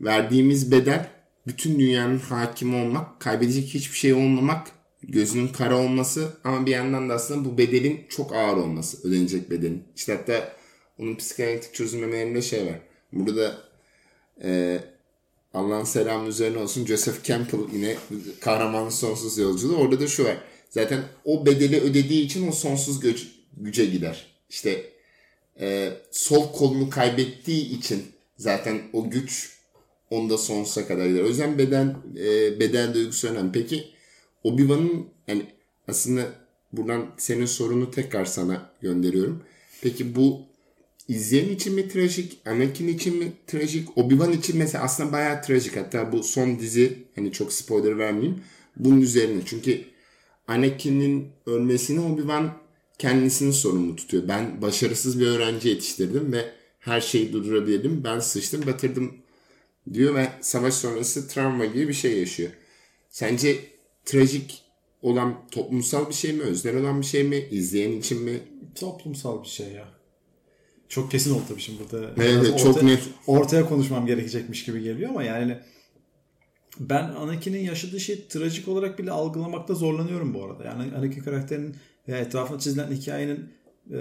verdiğimiz 0.02 0.72
bedel 0.72 1.10
bütün 1.48 1.80
dünyanın 1.80 2.20
hakim 2.20 2.76
olmak, 2.76 3.20
kaybedecek 3.20 3.64
hiçbir 3.64 3.98
şey 3.98 4.14
olmamak, 4.14 4.68
gözünün 5.04 5.48
kara 5.48 5.78
olması 5.78 6.38
ama 6.44 6.66
bir 6.66 6.72
yandan 6.72 7.10
da 7.10 7.14
aslında 7.14 7.46
bu 7.46 7.58
bedelin 7.58 8.06
çok 8.10 8.36
ağır 8.36 8.58
olması, 8.58 9.08
ödenecek 9.08 9.52
bedelin. 9.52 9.84
İşte 9.96 10.14
hatta 10.14 10.56
onun 10.98 11.16
psikanalitik 11.16 11.74
çözümlemelerinde 11.74 12.42
şey 12.42 12.66
var. 12.66 12.80
Burada 13.14 13.58
e, 14.44 14.80
Allah'ın 15.54 15.84
selamı 15.84 16.28
üzerine 16.28 16.58
olsun 16.58 16.86
Joseph 16.86 17.24
Campbell 17.24 17.74
yine 17.74 17.96
kahramanın 18.42 18.90
sonsuz 18.90 19.38
yolculuğu. 19.38 19.76
Orada 19.76 20.00
da 20.00 20.08
şu 20.08 20.24
var. 20.26 20.38
Zaten 20.70 21.04
o 21.26 21.46
bedeli 21.46 21.82
ödediği 21.82 22.26
için 22.26 22.48
o 22.48 22.52
sonsuz 22.52 23.00
güç, 23.00 23.28
güce 23.58 23.86
gider. 23.86 24.26
İşte 24.50 24.86
e, 25.60 25.94
sol 26.12 26.52
kolunu 26.54 26.90
kaybettiği 26.90 27.78
için 27.78 28.04
zaten 28.38 28.82
o 28.94 29.10
güç 29.10 29.58
onda 30.10 30.38
sonsuza 30.38 30.88
kadar 30.88 31.06
gider. 31.06 31.24
O 31.24 31.28
yüzden 31.28 31.58
beden 31.58 31.96
e, 32.18 32.60
beden 32.60 32.94
duygusu 32.94 33.28
önemli. 33.28 33.52
Peki 33.52 33.90
Obi-Wan'ın 34.44 35.08
yani 35.28 35.46
aslında 35.88 36.26
buradan 36.74 37.06
senin 37.18 37.46
sorunu 37.46 37.92
tekrar 37.92 38.26
sana 38.26 38.72
gönderiyorum. 38.82 39.44
Peki 39.82 40.16
bu 40.16 40.42
izleyen 41.08 41.50
için 41.50 41.76
mi 41.76 41.90
trajik, 41.90 42.38
Anakin 42.46 42.88
için 42.88 43.18
mi 43.18 43.32
trajik, 43.48 43.90
Obi-Wan 43.90 44.38
için 44.38 44.58
mesela 44.58 44.84
aslında 44.84 45.12
bayağı 45.12 45.42
trajik. 45.42 45.76
Hatta 45.76 46.12
bu 46.12 46.24
son 46.24 46.60
dizi 46.60 46.98
hani 47.16 47.32
çok 47.32 47.54
spoiler 47.54 47.98
vermeyeyim. 47.98 48.44
Bunun 48.76 49.02
üzerine. 49.02 49.42
Çünkü 49.46 49.82
Anakin'in 50.48 51.28
ölmesini 51.46 52.00
Obi-Wan 52.00 52.50
kendisini 53.00 53.54
sorumlu 53.54 53.96
tutuyor. 53.96 54.28
Ben 54.28 54.62
başarısız 54.62 55.20
bir 55.20 55.28
öğrenci 55.28 55.70
yetiştirdim 55.70 56.34
ve 56.34 56.46
her 56.80 57.02
şeyi 57.02 57.34
durdurabildim. 57.34 58.04
Ben 58.04 58.20
sıçtım, 58.20 58.66
batırdım 58.66 59.14
diyor 59.94 60.16
ve 60.16 60.28
savaş 60.42 60.74
sonrası 60.74 61.28
travma 61.28 61.66
gibi 61.66 61.88
bir 61.88 61.94
şey 61.94 62.20
yaşıyor. 62.20 62.50
Sence 63.10 63.60
trajik 64.06 64.62
olan 65.02 65.48
toplumsal 65.52 66.10
bir 66.10 66.14
şey 66.14 66.34
mi, 66.34 66.44
öznel 66.44 66.78
olan 66.78 67.02
bir 67.02 67.06
şey 67.06 67.24
mi, 67.24 67.48
izleyen 67.52 67.92
için 67.92 68.22
mi? 68.22 68.40
Toplumsal 68.76 69.44
bir 69.44 69.48
şey 69.48 69.68
ya. 69.68 69.97
Çok 70.90 71.12
kesin 71.12 71.34
oldu 71.34 71.44
tabii 71.50 71.62
şimdi 71.62 71.80
burada. 71.80 72.12
Evet, 72.18 72.44
Biraz 72.44 72.64
çok 72.64 72.84
net. 72.84 73.04
Ortaya 73.28 73.70
konuşmam 73.70 74.06
gerekecekmiş 74.06 74.66
gibi 74.66 74.84
geliyor 74.84 75.10
ama 75.10 75.24
yani 75.24 75.58
ben 76.80 77.04
Anakin'in 77.04 77.64
yaşadığı 77.64 78.00
şeyi 78.00 78.28
trajik 78.28 78.68
olarak 78.68 79.00
bile 79.00 79.12
algılamakta 79.12 79.74
zorlanıyorum 79.74 80.34
bu 80.34 80.44
arada. 80.44 80.64
Yani 80.64 80.96
Anakin 80.98 81.22
karakterinin 81.22 81.76
ve 82.08 82.18
etrafına 82.20 82.60
çizilen 82.60 82.92
hikayenin 82.92 83.50
e, 83.92 84.00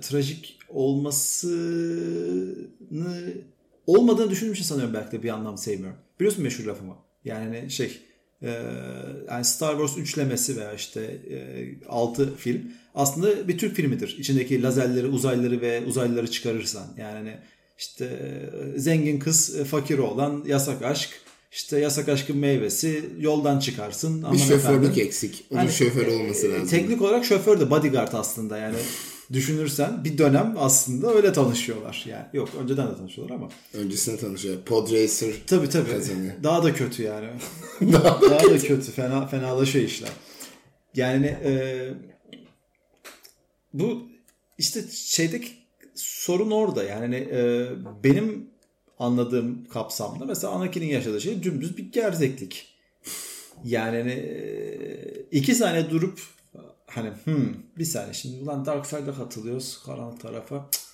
trajik 0.00 0.58
olmasını 0.68 2.54
olmadığını 3.86 4.30
düşündüğüm 4.30 4.54
için 4.54 4.64
sanıyorum 4.64 4.94
belki 4.94 5.12
de 5.12 5.22
bir 5.22 5.28
anlam 5.28 5.58
sevmiyorum. 5.58 5.98
Biliyorsun 6.20 6.42
meşhur 6.42 6.64
lafımı. 6.64 6.96
Yani 7.24 7.70
şey 7.70 7.86
e, 7.86 8.13
yani 9.30 9.44
Star 9.44 9.72
Wars 9.72 9.98
üçlemesi 9.98 10.56
veya 10.56 10.72
işte 10.72 11.00
e, 11.30 11.86
6 11.88 12.36
film 12.36 12.62
aslında 12.94 13.48
bir 13.48 13.58
Türk 13.58 13.76
filmidir. 13.76 14.16
İçindeki 14.18 14.62
lazerleri, 14.62 15.06
uzaylıları 15.06 15.60
ve 15.60 15.84
uzaylıları 15.86 16.30
çıkarırsan. 16.30 16.86
Yani 16.98 17.12
hani 17.12 17.38
işte 17.78 18.04
e, 18.04 18.78
zengin 18.78 19.18
kız, 19.18 19.56
e, 19.56 19.64
fakir 19.64 19.98
olan 19.98 20.44
yasak 20.46 20.82
aşk, 20.82 21.10
işte 21.52 21.78
yasak 21.78 22.08
aşkın 22.08 22.36
meyvesi 22.36 23.04
yoldan 23.18 23.58
çıkarsın. 23.58 24.32
Bir 24.32 24.38
şoförlük 24.38 24.84
efendim. 24.84 25.06
eksik. 25.06 25.44
Onun 25.50 25.58
Hani, 25.58 25.72
şoför 25.72 26.06
e, 26.06 26.10
olması 26.10 26.52
lazım. 26.52 26.68
Teknik 26.68 27.02
olarak 27.02 27.24
şoför 27.24 27.60
de 27.60 27.70
bodyguard 27.70 28.12
aslında 28.12 28.58
yani 28.58 28.76
düşünürsen 29.32 30.04
bir 30.04 30.18
dönem 30.18 30.54
aslında 30.58 31.14
öyle 31.14 31.32
tanışıyorlar. 31.32 32.04
Yani 32.08 32.24
yok 32.32 32.48
önceden 32.62 32.88
de 32.88 32.96
tanışıyorlar 32.96 33.34
ama. 33.34 33.48
Öncesinde 33.74 34.16
tanışıyor. 34.16 34.62
Podracer 34.62 35.34
Tabii 35.46 35.68
tabii. 35.68 35.90
Kazanıyor. 35.90 36.32
Daha 36.42 36.62
da 36.62 36.74
kötü 36.74 37.02
yani. 37.02 37.28
daha 37.80 38.20
Daha 38.30 38.50
da 38.50 38.58
kötü. 38.58 38.92
Fena 38.92 39.26
fenalaşıyor 39.26 39.84
işler. 39.84 40.10
Yani 40.94 41.26
e, 41.26 41.88
bu 43.72 44.08
işte 44.58 44.84
şeydeki 44.92 45.48
sorun 45.94 46.50
orada. 46.50 46.84
Yani 46.84 47.16
e, 47.16 47.68
benim 48.04 48.50
anladığım 48.98 49.64
kapsamda 49.64 50.24
mesela 50.24 50.52
Anakin'in 50.52 50.86
yaşadığı 50.86 51.20
şey 51.20 51.42
dümdüz 51.42 51.76
bir 51.76 51.92
gerzeklik. 51.92 52.74
Yani 53.64 53.98
hani, 53.98 54.12
e, 54.12 55.26
iki 55.30 55.54
saniye 55.54 55.90
durup 55.90 56.20
hani 56.94 57.10
hmm, 57.24 57.54
bir 57.78 57.84
saniye 57.84 58.14
şimdi 58.14 58.42
ulan 58.42 58.66
Dark 58.66 58.86
Side'a 58.86 59.14
katılıyoruz 59.14 59.82
karanlık 59.86 60.20
tarafa. 60.20 60.68
Cık, 60.70 60.84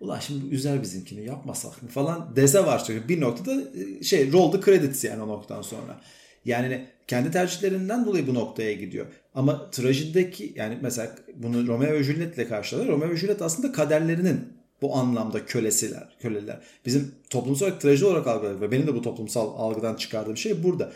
Ulan 0.00 0.18
şimdi 0.18 0.46
bu 0.46 0.54
üzer 0.54 0.82
bizimkini 0.82 1.26
yapmasak 1.26 1.82
mı 1.82 1.88
falan 1.88 2.36
dese 2.36 2.66
var 2.66 2.84
çünkü 2.86 3.08
bir 3.08 3.20
noktada 3.20 3.62
e, 3.62 4.02
şey 4.02 4.32
roll 4.32 4.52
the 4.52 4.60
credits 4.60 5.04
yani 5.04 5.22
o 5.22 5.28
noktadan 5.28 5.62
sonra. 5.62 6.00
Yani 6.44 6.86
kendi 7.06 7.30
tercihlerinden 7.30 8.06
dolayı 8.06 8.26
bu 8.26 8.34
noktaya 8.34 8.72
gidiyor. 8.72 9.06
Ama 9.34 9.70
trajedideki 9.70 10.52
yani 10.56 10.78
mesela 10.82 11.16
bunu 11.34 11.66
Romeo 11.66 11.92
ve 11.92 12.02
Juliet'le 12.02 12.48
karşılar. 12.48 12.88
Romeo 12.88 13.10
ve 13.10 13.16
Juliet 13.16 13.42
aslında 13.42 13.72
kaderlerinin 13.72 14.40
bu 14.82 14.96
anlamda 14.96 15.46
kölesiler, 15.46 16.16
köleler. 16.20 16.60
Bizim 16.86 17.14
toplumsal 17.30 17.66
olarak 17.66 17.80
trajedi 17.80 18.04
olarak 18.06 18.26
algıladık 18.26 18.60
ve 18.60 18.70
benim 18.70 18.86
de 18.86 18.94
bu 18.94 19.02
toplumsal 19.02 19.54
algıdan 19.56 19.94
çıkardığım 19.94 20.36
şey 20.36 20.64
burada. 20.64 20.92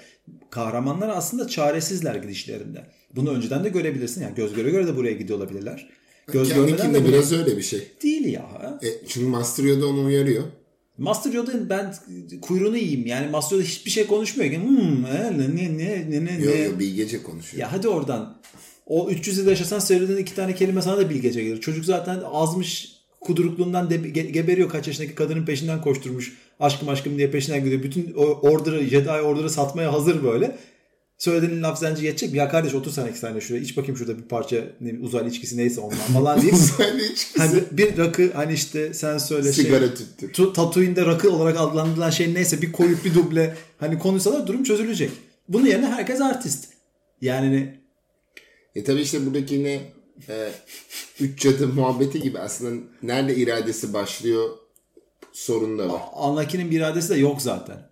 Kahramanlar 0.50 1.08
aslında 1.08 1.48
çaresizler 1.48 2.14
gidişlerinde. 2.14 2.86
Bunu 3.16 3.30
önceden 3.30 3.64
de 3.64 3.68
görebilirsin. 3.68 4.22
Yani 4.22 4.34
göz 4.34 4.54
göre 4.54 4.70
göre 4.70 4.86
de 4.86 4.96
buraya 4.96 5.12
gidiyor 5.12 5.38
olabilirler. 5.38 5.88
Göz 6.32 6.48
Kendi 6.48 6.66
görmeden 6.66 6.94
de 6.94 7.08
biraz 7.08 7.32
öyle 7.32 7.56
bir 7.56 7.62
şey. 7.62 7.88
değil 8.02 8.24
ya. 8.32 8.78
E, 8.82 9.06
çünkü 9.08 9.26
Master 9.26 9.64
Yoda 9.64 9.86
onu 9.86 10.04
uyarıyor. 10.04 10.44
Master 10.98 11.32
Yoda'nın 11.32 11.68
ben 11.68 11.94
kuyruğunu 12.42 12.76
yiyeyim. 12.76 13.06
Yani 13.06 13.30
Master 13.30 13.56
Yoda 13.56 13.66
hiçbir 13.68 13.90
şey 13.90 14.06
konuşmuyor. 14.06 14.52
Hmm, 14.52 15.06
e, 15.06 15.38
ne 15.38 15.56
ne 15.56 15.78
ne 15.78 16.10
ne 16.10 16.24
ne 16.24 16.44
Yo 16.44 16.50
ne. 16.50 16.58
yo 16.60 16.78
bilgece 16.78 17.22
konuşuyor. 17.22 17.60
Ya 17.60 17.72
hadi 17.72 17.88
oradan. 17.88 18.40
O 18.86 19.10
300 19.10 19.38
yıl 19.38 19.46
yaşasan 19.48 19.78
söylediğin 19.78 20.18
iki 20.18 20.34
tane 20.34 20.54
kelime 20.54 20.82
sana 20.82 20.96
da 20.98 21.10
bilgece 21.10 21.42
gelir. 21.44 21.60
Çocuk 21.60 21.84
zaten 21.84 22.20
azmış 22.32 22.92
kudurukluğundan 23.20 23.90
de, 23.90 23.94
ge- 23.94 24.30
geberiyor 24.30 24.68
kaç 24.68 24.86
yaşındaki 24.86 25.14
kadının 25.14 25.44
peşinden 25.46 25.80
koşturmuş. 25.82 26.36
Aşkım 26.60 26.88
aşkım 26.88 27.18
diye 27.18 27.30
peşinden 27.30 27.64
gidiyor. 27.64 27.82
Bütün 27.82 28.12
o 28.16 28.22
order'ı, 28.24 28.84
Jedi 28.84 29.10
order'ı 29.10 29.50
satmaya 29.50 29.92
hazır 29.92 30.24
böyle. 30.24 30.56
Söylediğin 31.20 31.62
laf 31.62 31.78
sence 31.78 32.06
yetecek 32.06 32.32
mi? 32.32 32.38
Ya 32.38 32.48
kardeş 32.48 32.74
otur 32.74 32.90
sen 32.92 33.06
iki 33.06 33.18
saniye 33.18 33.40
şuraya. 33.40 33.60
iç 33.62 33.76
bakayım 33.76 33.96
şurada 33.96 34.18
bir 34.18 34.22
parça 34.22 34.56
ne, 34.80 34.98
uzaylı 35.02 35.28
içkisi 35.28 35.56
neyse 35.56 35.80
ondan 35.80 35.96
falan 35.96 36.42
deyip. 36.42 36.54
Uzaylı 36.54 37.02
içkisi. 37.02 37.38
hani 37.38 37.62
bir 37.70 37.98
rakı 37.98 38.32
hani 38.32 38.52
işte 38.52 38.94
sen 38.94 39.18
söyle 39.18 39.52
şey. 39.52 39.64
Sigara 39.64 39.94
tüttü. 39.94 40.32
Tu- 40.32 40.52
Tatooine'de 40.52 41.06
rakı 41.06 41.30
olarak 41.30 41.60
adlandırılan 41.60 42.10
şey 42.10 42.34
neyse 42.34 42.62
bir 42.62 42.72
koyup 42.72 43.04
bir 43.04 43.14
duble 43.14 43.56
hani 43.78 43.98
konuşsalar 43.98 44.46
durum 44.46 44.64
çözülecek. 44.64 45.10
Bunun 45.48 45.66
yerine 45.66 45.86
herkes 45.86 46.20
artist. 46.20 46.68
Yani 47.20 47.46
hani 47.46 47.80
E 48.74 48.84
tabi 48.84 49.00
işte 49.00 49.26
buradaki 49.26 49.54
yine 49.54 49.80
e, 50.28 50.50
üç 51.20 51.40
cadı 51.40 51.68
muhabbeti 51.68 52.20
gibi 52.20 52.38
aslında 52.38 52.82
nerede 53.02 53.36
iradesi 53.36 53.92
başlıyor 53.92 54.48
sorun 55.32 55.78
da 55.78 55.88
var. 55.92 56.00
Anakin'in 56.14 56.70
bir 56.70 56.76
iradesi 56.76 57.08
de 57.08 57.14
yok 57.18 57.42
zaten. 57.42 57.89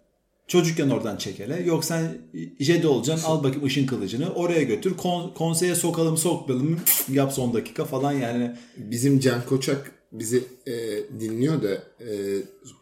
Çocukken 0.49 0.89
oradan 0.91 1.17
çekele. 1.17 1.63
Yok 1.63 1.85
sen 1.85 2.19
Jedi 2.61 2.87
olacaksın 2.87 3.27
al 3.27 3.45
bakayım 3.45 3.65
ışın 3.67 3.87
kılıcını 3.87 4.35
oraya 4.35 4.63
götür. 4.63 4.97
Kon- 4.97 5.35
konseye 5.35 5.75
sokalım 5.75 6.17
sokmayalım 6.17 6.81
yap 7.13 7.33
son 7.33 7.55
dakika 7.55 7.85
falan 7.85 8.13
yani. 8.13 8.57
Bizim 8.77 9.21
Can 9.21 9.47
Koçak 9.47 9.93
bizi 10.13 10.45
e, 10.67 10.73
dinliyor 11.21 11.63
da 11.63 11.73
e, 12.01 12.09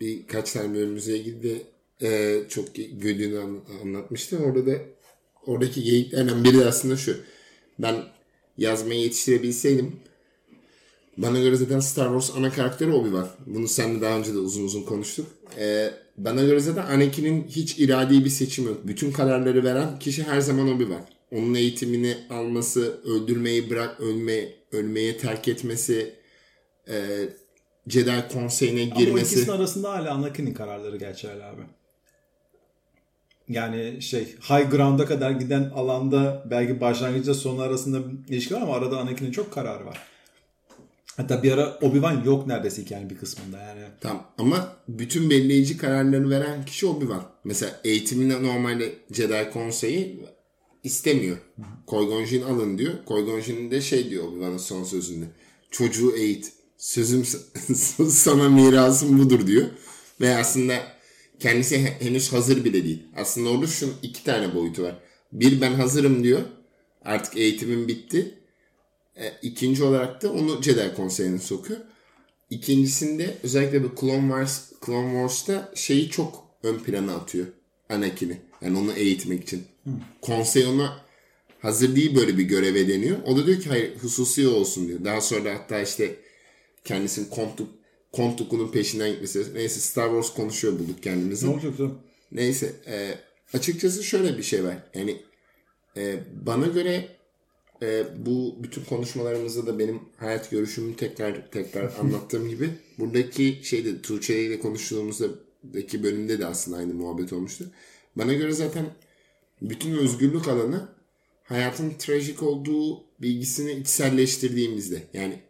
birkaç 0.01 0.53
tane 0.53 0.75
bölümümüze 0.75 1.19
ilgili 1.19 1.43
de 1.43 1.63
e, 2.03 2.41
çok 2.49 2.75
gördüğünü 2.75 3.39
an- 3.39 3.61
anlatmıştı. 3.83 4.39
Orada 4.39 4.67
da 4.67 4.73
oradaki 5.47 5.83
geyiklerden 5.83 6.45
biri 6.45 6.65
aslında 6.65 6.97
şu. 6.97 7.17
Ben 7.79 7.97
yazmayı 8.59 9.01
yetiştirebilseydim 9.01 9.97
bana 11.17 11.39
göre 11.41 11.57
zaten 11.57 11.81
Star 11.81 12.07
Wars 12.21 12.39
ana 12.39 12.53
karakteri 12.53 12.91
Obi-Wan. 12.91 13.27
Bunu 13.47 13.69
seninle 13.69 14.01
daha 14.01 14.19
önce 14.19 14.35
de 14.35 14.39
uzun 14.39 14.65
uzun 14.65 14.83
konuştuk. 14.83 15.27
E, 15.59 15.91
bana 16.19 16.43
göre 16.43 16.61
zaten 16.61 16.87
Anakin'in 16.87 17.47
hiç 17.49 17.79
iradi 17.79 18.25
bir 18.25 18.31
seçimi 18.31 18.69
yok. 18.69 18.79
Bütün 18.85 19.13
kararları 19.13 19.65
veren 19.65 19.99
kişi 19.99 20.23
her 20.23 20.41
zaman 20.41 20.69
Obi-Wan. 20.69 21.01
Onun 21.33 21.55
eğitimini 21.55 22.17
alması, 22.31 23.01
öldürmeyi 23.05 23.71
bırak, 23.71 24.01
ölme, 24.01 24.49
ölmeye 24.73 25.19
terk 25.19 25.49
etmesi, 25.49 26.15
e, 26.89 26.95
Jedi 27.89 28.13
konseyine 28.33 28.93
Ama 28.93 29.01
girmesi. 29.01 29.35
ikisinin 29.35 29.57
arasında 29.57 29.93
hala 29.93 30.11
Anakin'in 30.15 30.55
kararları 30.55 30.97
geçerli 30.97 31.45
abi. 31.45 31.63
Yani 33.49 34.03
şey 34.03 34.25
high 34.25 34.71
ground'a 34.71 35.05
kadar 35.07 35.31
giden 35.31 35.71
alanda 35.75 36.45
belki 36.51 36.81
başlangıçta 36.81 37.35
sonu 37.35 37.61
arasında 37.63 37.99
ilişki 38.29 38.55
var 38.55 38.61
ama 38.63 38.75
arada 38.75 38.99
Anakin'in 38.99 39.33
çok 39.33 39.53
kararı 39.53 39.87
var. 39.87 39.99
Hatta 41.17 41.43
bir 41.43 41.53
ara 41.53 41.79
Obi-Wan 41.83 42.25
yok 42.25 42.47
neredeyse 42.47 42.83
hikayenin 42.83 43.11
bir 43.11 43.17
kısmında 43.19 43.59
yani. 43.59 43.81
Tamam 44.01 44.27
ama 44.39 44.77
bütün 44.89 45.31
belirleyici 45.31 45.77
kararları 45.77 46.31
veren 46.31 46.65
kişi 46.65 46.87
Obi-Wan. 46.87 47.23
Mesela 47.45 47.81
eğitiminde 47.85 48.43
normalde 48.43 48.93
Jedi 49.13 49.51
konseyi 49.53 50.21
istemiyor. 50.85 51.37
Qui-Gon 51.87 52.25
Jinn 52.25 52.43
alın 52.43 52.79
diyor. 52.79 52.95
Qui-Gon 53.07 53.41
Jinn 53.41 53.71
de 53.71 53.81
şey 53.81 54.11
diyor 54.11 54.25
Obi-Wan'ın 54.25 54.59
son 54.59 54.85
sözünde. 54.85 55.27
Çocuğu 55.71 56.17
eğit. 56.17 56.53
Sözüm 56.79 57.25
sana 58.11 58.49
mirasım 58.49 59.19
budur 59.19 59.47
diyor. 59.47 59.67
Ve 60.21 60.37
aslında 60.37 60.75
kendisi 61.41 61.79
he- 61.79 62.01
henüz 62.01 62.33
hazır 62.33 62.65
bile 62.65 62.85
değil. 62.85 63.03
Aslında 63.17 63.51
orada 63.51 63.67
şu 63.67 63.89
iki 64.03 64.25
tane 64.25 64.55
boyutu 64.55 64.83
var. 64.83 64.99
Bir 65.33 65.61
ben 65.61 65.73
hazırım 65.75 66.25
diyor. 66.25 66.41
Artık 67.05 67.37
eğitimim 67.37 67.89
bitti. 67.89 68.35
E, 69.17 69.33
ikinci 69.43 69.85
olarak 69.85 70.23
da 70.23 70.33
onu 70.33 70.63
Jedi 70.63 70.95
konseyine 70.97 71.39
sokuyor. 71.39 71.81
ikincisinde 72.51 73.35
özellikle 73.43 73.85
bu 73.85 73.93
Clone 74.01 74.29
Wars 74.29 74.73
Clone 74.87 75.13
Wars'ta 75.13 75.73
şeyi 75.75 76.11
çok 76.11 76.49
ön 76.63 76.79
plana 76.79 77.15
atıyor. 77.15 77.47
Anakin'i. 77.89 78.41
Yani 78.63 78.79
onu 78.79 78.93
eğitmek 78.93 79.43
için. 79.43 79.65
Konsey 80.23 80.67
ona 80.67 81.01
hazır 81.61 81.97
değil 81.97 82.17
böyle 82.17 82.39
bir 82.39 82.45
göreve 82.45 82.89
deniyor. 82.89 83.17
O 83.27 83.37
da 83.37 83.47
diyor 83.47 83.61
ki 83.61 83.69
hayır 83.69 83.99
hususi 83.99 84.49
olsun 84.49 84.89
diyor. 84.89 85.05
Daha 85.05 85.21
sonra 85.21 85.55
hatta 85.55 85.81
işte 85.81 86.17
kendisinin 86.85 87.31
Kontuk 87.31 87.69
Kontuk'un 88.13 88.69
peşinden 88.73 89.11
gitmesi. 89.11 89.55
Neyse 89.55 89.81
Star 89.81 90.07
Wars 90.07 90.35
konuşuyor 90.35 90.79
bulduk 90.79 91.03
kendimizi. 91.03 91.47
Ne 91.47 91.51
olacak 91.51 91.79
canım? 91.79 91.99
Neyse 92.33 92.73
e, 92.87 93.15
açıkçası 93.55 94.05
şöyle 94.05 94.39
bir 94.39 94.43
şey 94.43 94.65
var. 94.65 94.77
Yani 94.95 95.23
e, 95.97 96.21
bana 96.47 96.67
göre 96.67 97.09
e, 97.83 98.05
bu 98.27 98.57
bütün 98.62 98.85
konuşmalarımızda 98.85 99.67
da 99.67 99.79
benim 99.79 100.01
hayat 100.17 100.51
görüşümü 100.51 100.97
tekrar 100.97 101.51
tekrar 101.51 101.93
anlattığım 102.01 102.49
gibi 102.49 102.71
buradaki 102.99 103.61
şeyde 103.62 104.03
Tuğçe 104.03 104.43
ile 104.43 104.61
konuştuğumuzdaki 104.61 106.03
bölümde 106.03 106.39
de 106.39 106.47
aslında 106.47 106.77
aynı 106.77 106.95
muhabbet 106.95 107.33
olmuştu. 107.33 107.71
Bana 108.17 108.33
göre 108.33 108.53
zaten 108.53 108.87
bütün 109.62 109.97
özgürlük 109.97 110.49
alanı 110.49 110.89
hayatın 111.45 111.91
trajik 111.99 112.43
olduğu 112.43 113.05
bilgisini 113.21 113.73
içselleştirdiğimizde 113.73 115.03
yani 115.12 115.41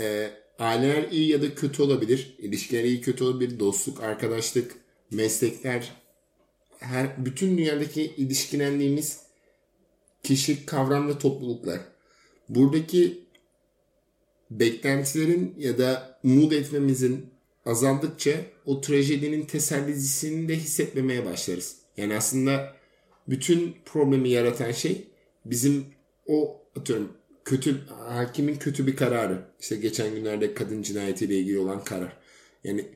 e, 0.00 0.30
aileler 0.58 1.10
iyi 1.10 1.28
ya 1.28 1.42
da 1.42 1.54
kötü 1.54 1.82
olabilir. 1.82 2.36
ilişkiler 2.38 2.84
iyi 2.84 3.00
kötü 3.00 3.24
olabilir. 3.24 3.58
Dostluk, 3.58 4.02
arkadaşlık, 4.02 4.74
meslekler 5.10 5.92
her 6.78 7.24
bütün 7.24 7.58
dünyadaki 7.58 8.02
ilişkilendiğimiz 8.02 9.23
kişi, 10.24 10.66
kavram 10.66 11.08
ve 11.08 11.18
topluluklar. 11.18 11.80
Buradaki 12.48 13.24
beklentilerin 14.50 15.54
ya 15.58 15.78
da 15.78 16.18
umut 16.24 16.52
etmemizin 16.52 17.30
azaldıkça 17.66 18.30
o 18.66 18.80
trajedinin 18.80 19.46
tesellisini 19.46 20.48
de 20.48 20.56
hissetmemeye 20.56 21.24
başlarız. 21.24 21.76
Yani 21.96 22.16
aslında 22.16 22.76
bütün 23.28 23.76
problemi 23.84 24.28
yaratan 24.28 24.72
şey 24.72 25.08
bizim 25.44 25.84
o 26.26 26.60
atıyorum 26.76 27.12
kötü 27.44 27.86
hakimin 27.86 28.56
kötü 28.56 28.86
bir 28.86 28.96
kararı. 28.96 29.44
İşte 29.60 29.76
geçen 29.76 30.14
günlerde 30.14 30.54
kadın 30.54 30.82
cinayetiyle 30.82 31.38
ilgili 31.38 31.58
olan 31.58 31.84
karar. 31.84 32.16
Yani 32.64 32.88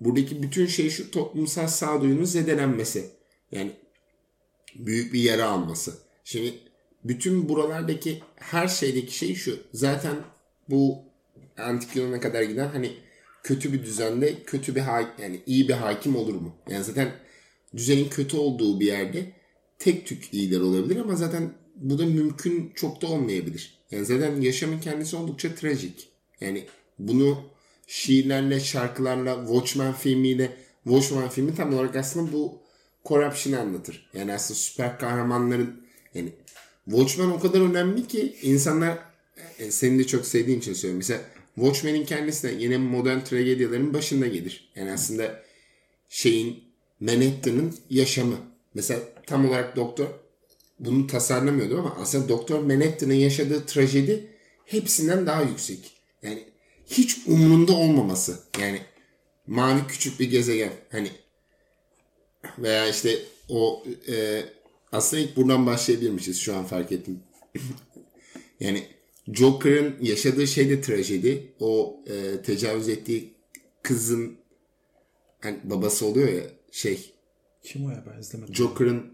buradaki 0.00 0.42
bütün 0.42 0.66
şey 0.66 0.90
şu 0.90 1.10
toplumsal 1.10 1.66
sağduyunun 1.66 2.24
zedelenmesi. 2.24 3.10
Yani 3.52 3.72
büyük 4.74 5.12
bir 5.12 5.20
yara 5.20 5.48
alması. 5.48 6.03
Şimdi 6.24 6.54
bütün 7.04 7.48
buralardaki 7.48 8.22
her 8.36 8.68
şeydeki 8.68 9.18
şey 9.18 9.34
şu. 9.34 9.58
Zaten 9.72 10.16
bu 10.68 10.98
antik 11.58 11.96
Yunan'a 11.96 12.20
kadar 12.20 12.42
giden 12.42 12.68
hani 12.68 12.92
kötü 13.42 13.72
bir 13.72 13.82
düzende 13.82 14.42
kötü 14.42 14.74
bir 14.74 14.80
hakim 14.80 15.24
yani 15.24 15.40
iyi 15.46 15.68
bir 15.68 15.74
hakim 15.74 16.16
olur 16.16 16.34
mu? 16.34 16.56
Yani 16.68 16.84
zaten 16.84 17.12
düzenin 17.76 18.08
kötü 18.08 18.36
olduğu 18.36 18.80
bir 18.80 18.86
yerde 18.86 19.32
tek 19.78 20.06
tük 20.06 20.34
iyiler 20.34 20.60
olabilir 20.60 21.00
ama 21.00 21.16
zaten 21.16 21.52
bu 21.76 21.98
da 21.98 22.06
mümkün 22.06 22.72
çok 22.74 23.02
da 23.02 23.06
olmayabilir. 23.06 23.78
Yani 23.90 24.04
zaten 24.04 24.40
yaşamın 24.40 24.80
kendisi 24.80 25.16
oldukça 25.16 25.54
trajik. 25.54 26.08
Yani 26.40 26.66
bunu 26.98 27.42
şiirlerle, 27.86 28.60
şarkılarla, 28.60 29.46
Watchmen 29.46 29.92
filmiyle, 29.92 30.56
Watchmen 30.84 31.28
filmi 31.28 31.54
tam 31.54 31.74
olarak 31.74 31.96
aslında 31.96 32.32
bu 32.32 32.62
corruption'ı 33.04 33.60
anlatır. 33.60 34.10
Yani 34.14 34.32
aslında 34.32 34.58
süper 34.58 34.98
kahramanların 34.98 35.83
yani 36.14 36.32
Watchmen 36.84 37.30
o 37.30 37.40
kadar 37.40 37.60
önemli 37.60 38.08
ki 38.08 38.36
insanlar 38.42 38.98
e, 39.58 39.70
senin 39.70 39.98
de 39.98 40.06
çok 40.06 40.26
sevdiğin 40.26 40.58
için 40.58 40.72
söylüyorum. 40.72 40.98
Mesela 40.98 41.20
Watchmen'in 41.54 42.04
kendisi 42.04 42.48
de 42.48 42.62
yine 42.62 42.76
modern 42.76 43.20
tragedyaların 43.20 43.94
başında 43.94 44.26
gelir. 44.26 44.72
Yani 44.76 44.92
aslında 44.92 45.42
şeyin 46.08 46.64
Manhattan'ın 47.00 47.74
yaşamı. 47.90 48.36
Mesela 48.74 49.00
tam 49.26 49.48
olarak 49.48 49.76
doktor 49.76 50.06
bunu 50.80 51.06
tasarlamıyordu 51.06 51.78
ama 51.78 51.96
aslında 52.00 52.28
Doktor 52.28 52.60
Manhattan'ın 52.60 53.14
yaşadığı 53.14 53.66
trajedi 53.66 54.26
hepsinden 54.64 55.26
daha 55.26 55.42
yüksek. 55.42 55.90
Yani 56.22 56.44
hiç 56.86 57.18
umurunda 57.26 57.72
olmaması. 57.72 58.38
Yani 58.60 58.80
mavi 59.46 59.80
küçük 59.88 60.20
bir 60.20 60.30
gezegen. 60.30 60.72
Hani 60.92 61.08
veya 62.58 62.88
işte 62.88 63.18
o 63.48 63.84
e, 64.08 64.42
aslında 64.94 65.22
ilk 65.22 65.36
buradan 65.36 65.66
başlayabilirmişiz 65.66 66.38
şu 66.40 66.56
an 66.56 66.64
fark 66.64 66.92
ettim. 66.92 67.20
yani 68.60 68.86
Joker'ın 69.32 69.96
yaşadığı 70.00 70.46
şey 70.46 70.70
de 70.70 70.80
trajedi. 70.80 71.52
O 71.60 72.00
e, 72.06 72.42
tecavüz 72.42 72.88
ettiği 72.88 73.34
kızın 73.82 74.36
hani 75.40 75.58
babası 75.64 76.06
oluyor 76.06 76.28
ya 76.28 76.42
şey. 76.70 77.12
Kim 77.62 77.86
o 77.86 77.90
ya 77.90 78.04
ben 78.06 78.20
izlemedim. 78.20 78.54
Joker'ın 78.54 79.12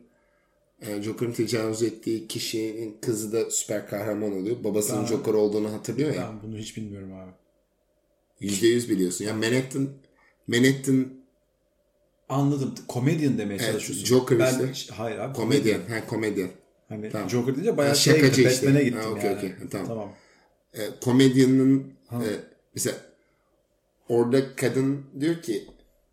e, 0.81 1.03
Joker'ın 1.03 1.33
tecavüz 1.33 1.83
ettiği 1.83 2.29
kişinin 2.29 2.97
kızı 3.01 3.33
da 3.33 3.51
süper 3.51 3.89
kahraman 3.89 4.33
oluyor. 4.33 4.65
Babasının 4.65 5.03
Ben- 5.03 5.07
Joker 5.07 5.35
olduğunu 5.35 5.73
hatırlıyor 5.73 6.15
ya. 6.15 6.31
Ben 6.33 6.49
bunu 6.51 6.59
hiç 6.59 6.77
bilmiyorum 6.77 7.13
abi. 7.13 7.31
Yüzde 8.41 8.67
yüz 8.67 8.91
biliyorsun. 8.91 9.25
Ya 9.25 9.35
Manhattan 9.35 9.89
Manhattan 10.47 11.20
Anladım. 12.31 12.75
Comedian 12.89 13.39
demeye 13.39 13.55
Evet, 13.57 13.73
çalışıyorsun. 13.73 14.05
Joker 14.07 14.39
ben, 14.39 14.69
işte. 14.73 14.95
Hayır 14.95 15.19
abi. 15.19 15.37
komedyen. 15.37 15.81
Ha 15.89 16.07
komedyen. 16.07 16.51
Hani 16.89 17.11
Tamam. 17.11 17.31
Joker 17.31 17.55
deyince 17.55 17.77
bayağı 17.77 17.93
Ha, 17.93 17.99
şeye 17.99 18.17
şakacı 18.17 18.37
gittim. 18.43 18.53
işte. 18.53 18.67
Batman'e 18.67 18.85
gittim 18.85 19.01
Ha, 19.03 19.09
okey, 19.11 19.25
yani. 19.31 19.37
okey. 19.39 19.53
Tamam. 19.71 19.87
Tamam. 19.87 20.13
E, 20.75 20.81
komedyanın 21.01 21.93
e, 22.13 22.29
mesela 22.75 22.97
orada 24.09 24.57
kadın 24.57 25.01
diyor 25.21 25.43
ki 25.43 25.65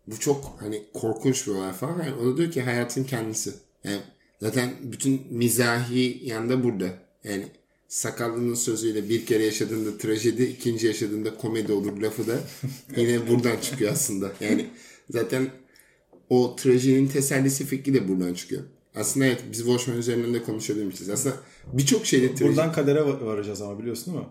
bu 0.06 0.18
çok 0.20 0.56
hani 0.60 0.82
korkunç 0.94 1.46
bir 1.46 1.52
olay 1.52 1.72
falan. 1.72 1.98
Yani 2.02 2.14
o 2.14 2.26
da 2.32 2.36
diyor 2.36 2.50
ki 2.52 2.62
hayatın 2.62 3.04
kendisi. 3.04 3.52
Yani 3.84 4.00
zaten 4.42 4.70
bütün 4.82 5.20
mizahi 5.30 6.20
yanda 6.24 6.64
burada. 6.64 6.88
Yani 7.24 7.44
sakallının 7.88 8.54
sözüyle 8.54 9.08
bir 9.08 9.26
kere 9.26 9.44
yaşadığında 9.44 9.98
trajedi, 9.98 10.42
ikinci 10.44 10.86
yaşadığında 10.86 11.36
komedi 11.36 11.72
olur 11.72 12.00
lafı 12.00 12.26
da 12.26 12.38
yine 12.96 13.28
buradan 13.28 13.56
çıkıyor 13.60 13.92
aslında. 13.92 14.32
Yani 14.40 14.66
zaten 15.10 15.46
o 16.30 16.56
trajedinin 16.56 17.08
tesellisi 17.08 17.64
fikri 17.66 17.94
de 17.94 18.08
buradan 18.08 18.34
çıkıyor. 18.34 18.62
Aslında 18.96 19.26
evet 19.26 19.44
biz 19.52 19.58
Watchmen 19.58 19.96
üzerinden 19.96 20.34
de 20.34 20.42
konuşabilmişiz. 20.42 21.10
Aslında 21.10 21.36
birçok 21.72 22.06
şeyde 22.06 22.26
trajedi. 22.34 22.48
Buradan 22.48 22.72
kadere 22.72 22.98
va- 22.98 23.24
varacağız 23.26 23.62
ama 23.62 23.78
biliyorsun 23.78 24.14
değil 24.14 24.24
mi? 24.26 24.30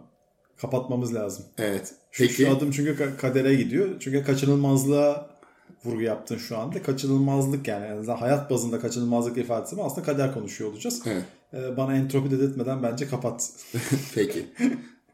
Kapatmamız 0.58 1.16
lazım. 1.16 1.46
Evet. 1.58 1.94
Şu, 2.12 2.24
Peki. 2.24 2.34
şu 2.34 2.52
adım 2.52 2.72
çünkü 2.72 2.92
ka- 3.04 3.18
kadere 3.18 3.56
gidiyor. 3.56 3.90
Çünkü 4.00 4.24
kaçınılmazlığa 4.24 5.38
vurgu 5.86 6.02
yaptın 6.02 6.38
şu 6.38 6.58
anda. 6.58 6.82
Kaçınılmazlık 6.84 7.68
yani. 7.68 7.86
en 7.86 7.98
azından 7.98 8.18
hayat 8.18 8.50
bazında 8.52 8.80
kaçınılmazlık 8.80 9.38
ifadesi 9.38 9.76
ama 9.76 9.84
aslında 9.86 10.04
kader 10.06 10.34
konuşuyor 10.34 10.72
olacağız. 10.72 11.02
Evet. 11.06 11.24
Ee, 11.54 11.78
bana 11.78 11.96
entropi 11.96 12.32
dedirtmeden 12.32 12.84
bence 12.84 13.08
kapat. 13.08 13.50
Peki. 14.16 14.46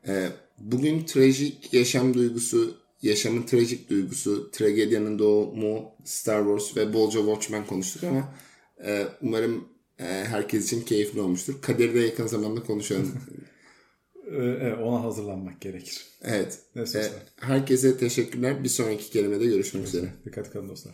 Ee, 0.07 0.27
bugün 0.59 1.05
trajik 1.05 1.73
yaşam 1.73 2.13
duygusu, 2.13 2.75
yaşamın 3.03 3.43
trajik 3.43 3.89
duygusu, 3.89 4.51
tragedyanın 4.51 5.19
doğumu, 5.19 5.91
Star 6.05 6.43
Wars 6.43 6.77
ve 6.77 6.93
bolca 6.93 7.19
Watchmen 7.19 7.67
konuştuk 7.67 8.03
ama 8.03 8.33
e, 8.85 9.07
umarım 9.21 9.67
e, 9.99 10.03
herkes 10.03 10.65
için 10.65 10.81
keyifli 10.81 11.21
olmuştur. 11.21 11.61
Kaderi 11.61 11.93
de 11.93 11.99
yakın 11.99 12.27
zamanda 12.27 12.63
konuşalım. 12.63 13.11
Evet, 14.31 14.77
ona 14.81 15.03
hazırlanmak 15.03 15.61
gerekir. 15.61 16.05
evet. 16.21 16.59
Ne 16.75 16.85
sözler. 16.85 17.11
herkese 17.39 17.97
teşekkürler. 17.97 18.63
Bir 18.63 18.69
sonraki 18.69 19.09
kelimede 19.11 19.45
görüşmek 19.45 19.87
üzere. 19.87 20.05
Dikkat 20.25 20.51
kalın 20.53 20.69
dostlar. 20.69 20.93